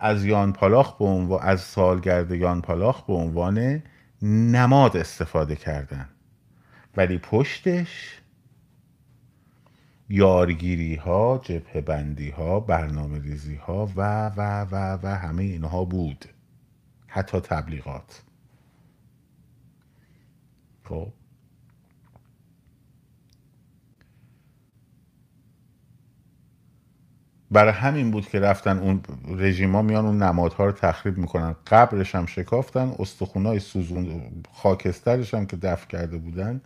از 0.00 0.24
یان 0.24 0.52
پالاخ 0.52 0.98
به 0.98 1.04
عنوان 1.04 1.42
از 1.42 1.60
سالگرد 1.60 2.30
یان 2.30 2.62
پالاخ 2.62 3.02
به 3.02 3.12
عنوان 3.12 3.82
نماد 4.22 4.96
استفاده 4.96 5.56
کردن. 5.56 6.08
ولی 6.96 7.18
پشتش 7.18 8.20
یارگیری 10.08 10.94
ها 10.94 11.40
جبه 11.44 11.80
بندی 11.80 12.30
ها 12.30 12.60
برنامه 12.60 13.18
ریزی 13.18 13.54
ها 13.54 13.86
و 13.96 14.28
و 14.28 14.64
و 14.70 14.98
و 15.02 15.06
همه 15.06 15.42
اینها 15.42 15.84
بود. 15.84 16.24
حتی 17.06 17.40
تبلیغات. 17.40 18.22
خب؟ 20.84 21.12
برای 27.50 27.72
همین 27.72 28.10
بود 28.10 28.28
که 28.28 28.40
رفتن 28.40 28.78
اون 28.78 29.02
رژیما 29.28 29.82
میان 29.82 30.06
اون 30.06 30.22
نمادها 30.22 30.66
رو 30.66 30.72
تخریب 30.72 31.18
می‌کنن. 31.18 31.56
قبرش 31.66 32.14
هم 32.14 32.26
شکافتن 32.26 32.94
استخونای 32.98 33.60
سوزون 33.60 34.32
خاکسترش 34.52 35.34
هم 35.34 35.46
که 35.46 35.56
دفع 35.56 35.86
کرده 35.86 36.18
بودن. 36.18 36.60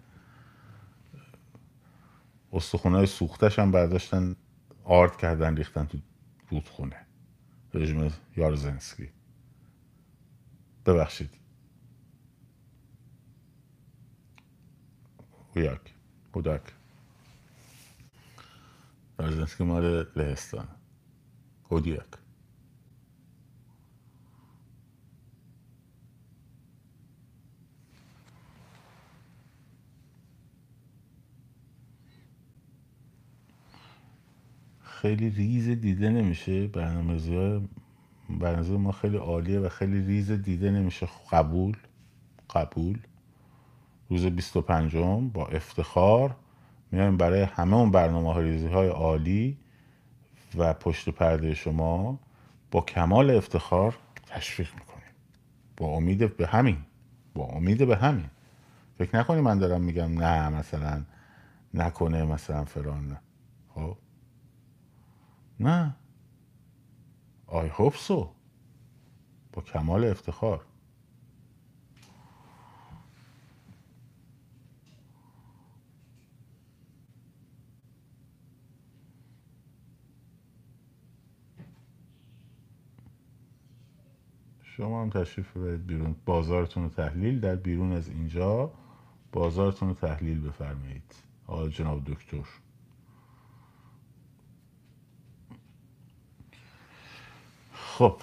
استخونای 2.53 3.07
سوختش 3.07 3.59
هم 3.59 3.71
برداشتن 3.71 4.37
آرد 4.85 5.17
کردن 5.17 5.57
ریختن 5.57 5.85
تو 5.85 5.99
رودخونه. 6.51 6.97
رژیم 7.75 8.13
یارزنسکی. 8.37 9.09
ببخشید. 10.87 11.31
هویاک 15.57 15.95
یارزنسکی 19.21 19.65
مال 19.65 20.07
لهستان 20.17 20.69
هودیاک 21.71 22.07
خیلی 34.83 35.31
ریز 35.31 35.69
دیده 35.69 36.11
نمیشه. 36.11 36.67
برنامه‌ریزی 36.67 37.37
های 37.37 37.61
برنامه‌ریزی 38.31 38.77
ما 38.77 38.93
خیلی 38.93 39.17
عالیه 39.17 39.61
و 39.61 39.69
خیلی 39.69 40.01
ریز 40.07 40.31
دیده 40.31 40.71
نمیشه. 40.71 41.09
قبول. 41.33 41.77
قبول. 42.51 42.99
روز 44.11 44.27
25 44.27 44.97
با 45.35 45.47
افتخار. 45.47 46.37
میایم 46.93 47.17
برای 47.17 47.43
همه 47.43 47.77
اون 47.77 47.91
برنامه 47.91 48.43
ریزی 48.43 48.67
های 48.67 48.89
عالی 48.89 49.59
و 50.57 50.75
پشت 50.75 51.09
پرده 51.09 51.55
شما 51.55 52.19
با 52.71 52.81
کمال 52.81 53.31
افتخار 53.31 53.99
تشویق 54.27 54.75
می‌کنیم. 54.75 55.15
با 55.77 55.87
امید 55.87 56.37
به 56.37 56.47
همین. 56.47 56.77
با 57.35 57.45
امید 57.45 57.87
به 57.87 57.97
همین. 57.97 58.31
فکر 58.99 59.17
نکنی 59.17 59.41
من 59.41 59.59
دارم 59.59 59.81
میگم 59.81 60.19
نه 60.19 60.49
مثلا 60.49 61.05
نکنه 61.75 62.25
مثلا 62.25 62.65
فران 62.65 63.09
نه. 63.09 63.21
خب؟ 63.75 63.97
نه. 65.61 65.97
I 67.49 67.81
hope 67.81 67.97
so. 68.09 68.27
با 69.53 69.63
کمال 69.63 70.05
افتخار. 70.05 70.65
شما 84.77 85.03
هم 85.03 85.11
تشریف 85.11 85.57
ببرید 85.57 85.87
بیرون. 85.87 86.17
بازارتون 86.27 86.83
رو 86.83 86.89
تحلیل 86.89 87.41
در 87.41 87.57
بیرون 87.57 87.93
از 87.93 88.09
اینجا 88.09 88.73
بازارتون 89.33 89.89
رو 89.89 89.95
تحلیل 89.95 90.41
بفرمایید. 90.41 91.15
آقای 91.47 91.71
جناب 91.71 92.05
دکتر. 92.05 92.45
خب. 97.73 98.21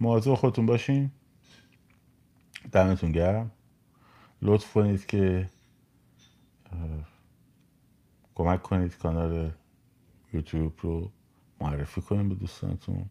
مواظب 0.00 0.34
خودتون 0.34 0.66
باشین. 0.66 1.10
دمتون 2.72 3.12
گرم. 3.12 3.50
لطف 4.42 4.72
کنید 4.72 5.06
که 5.06 5.50
کمک 8.34 8.62
کنید 8.62 8.96
کانال 8.96 9.50
یوتیوب 10.32 10.72
رو 10.82 11.10
معرفی 11.60 12.00
کنیم 12.00 12.28
به 12.28 12.34
دوستانتون 12.34 13.04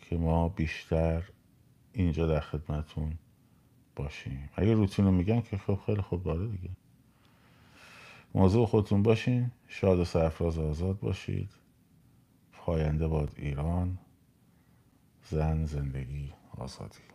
که 0.00 0.16
ما 0.16 0.48
بیشتر 0.48 1.24
اینجا 1.92 2.26
در 2.26 2.40
خدمتون 2.40 3.18
باشیم. 3.96 4.48
اگه 4.54 4.74
روتین 4.74 5.04
رو 5.04 5.10
میگن 5.10 5.40
که 5.40 5.58
خب 5.58 5.78
خیلی 5.86 6.02
خوب 6.02 6.22
داره 6.22 6.46
دیگه. 6.46 6.70
موضوع 8.34 8.66
خودتون 8.66 9.02
باشین. 9.02 9.50
شاد 9.68 9.98
و 9.98 10.04
سرفراز 10.04 10.58
آزاد 10.58 11.00
باشید. 11.00 11.50
پاینده 12.52 13.08
باد 13.08 13.32
ایران. 13.36 13.98
زن 15.30 15.64
زندگی 15.64 16.32
آزادی. 16.58 17.13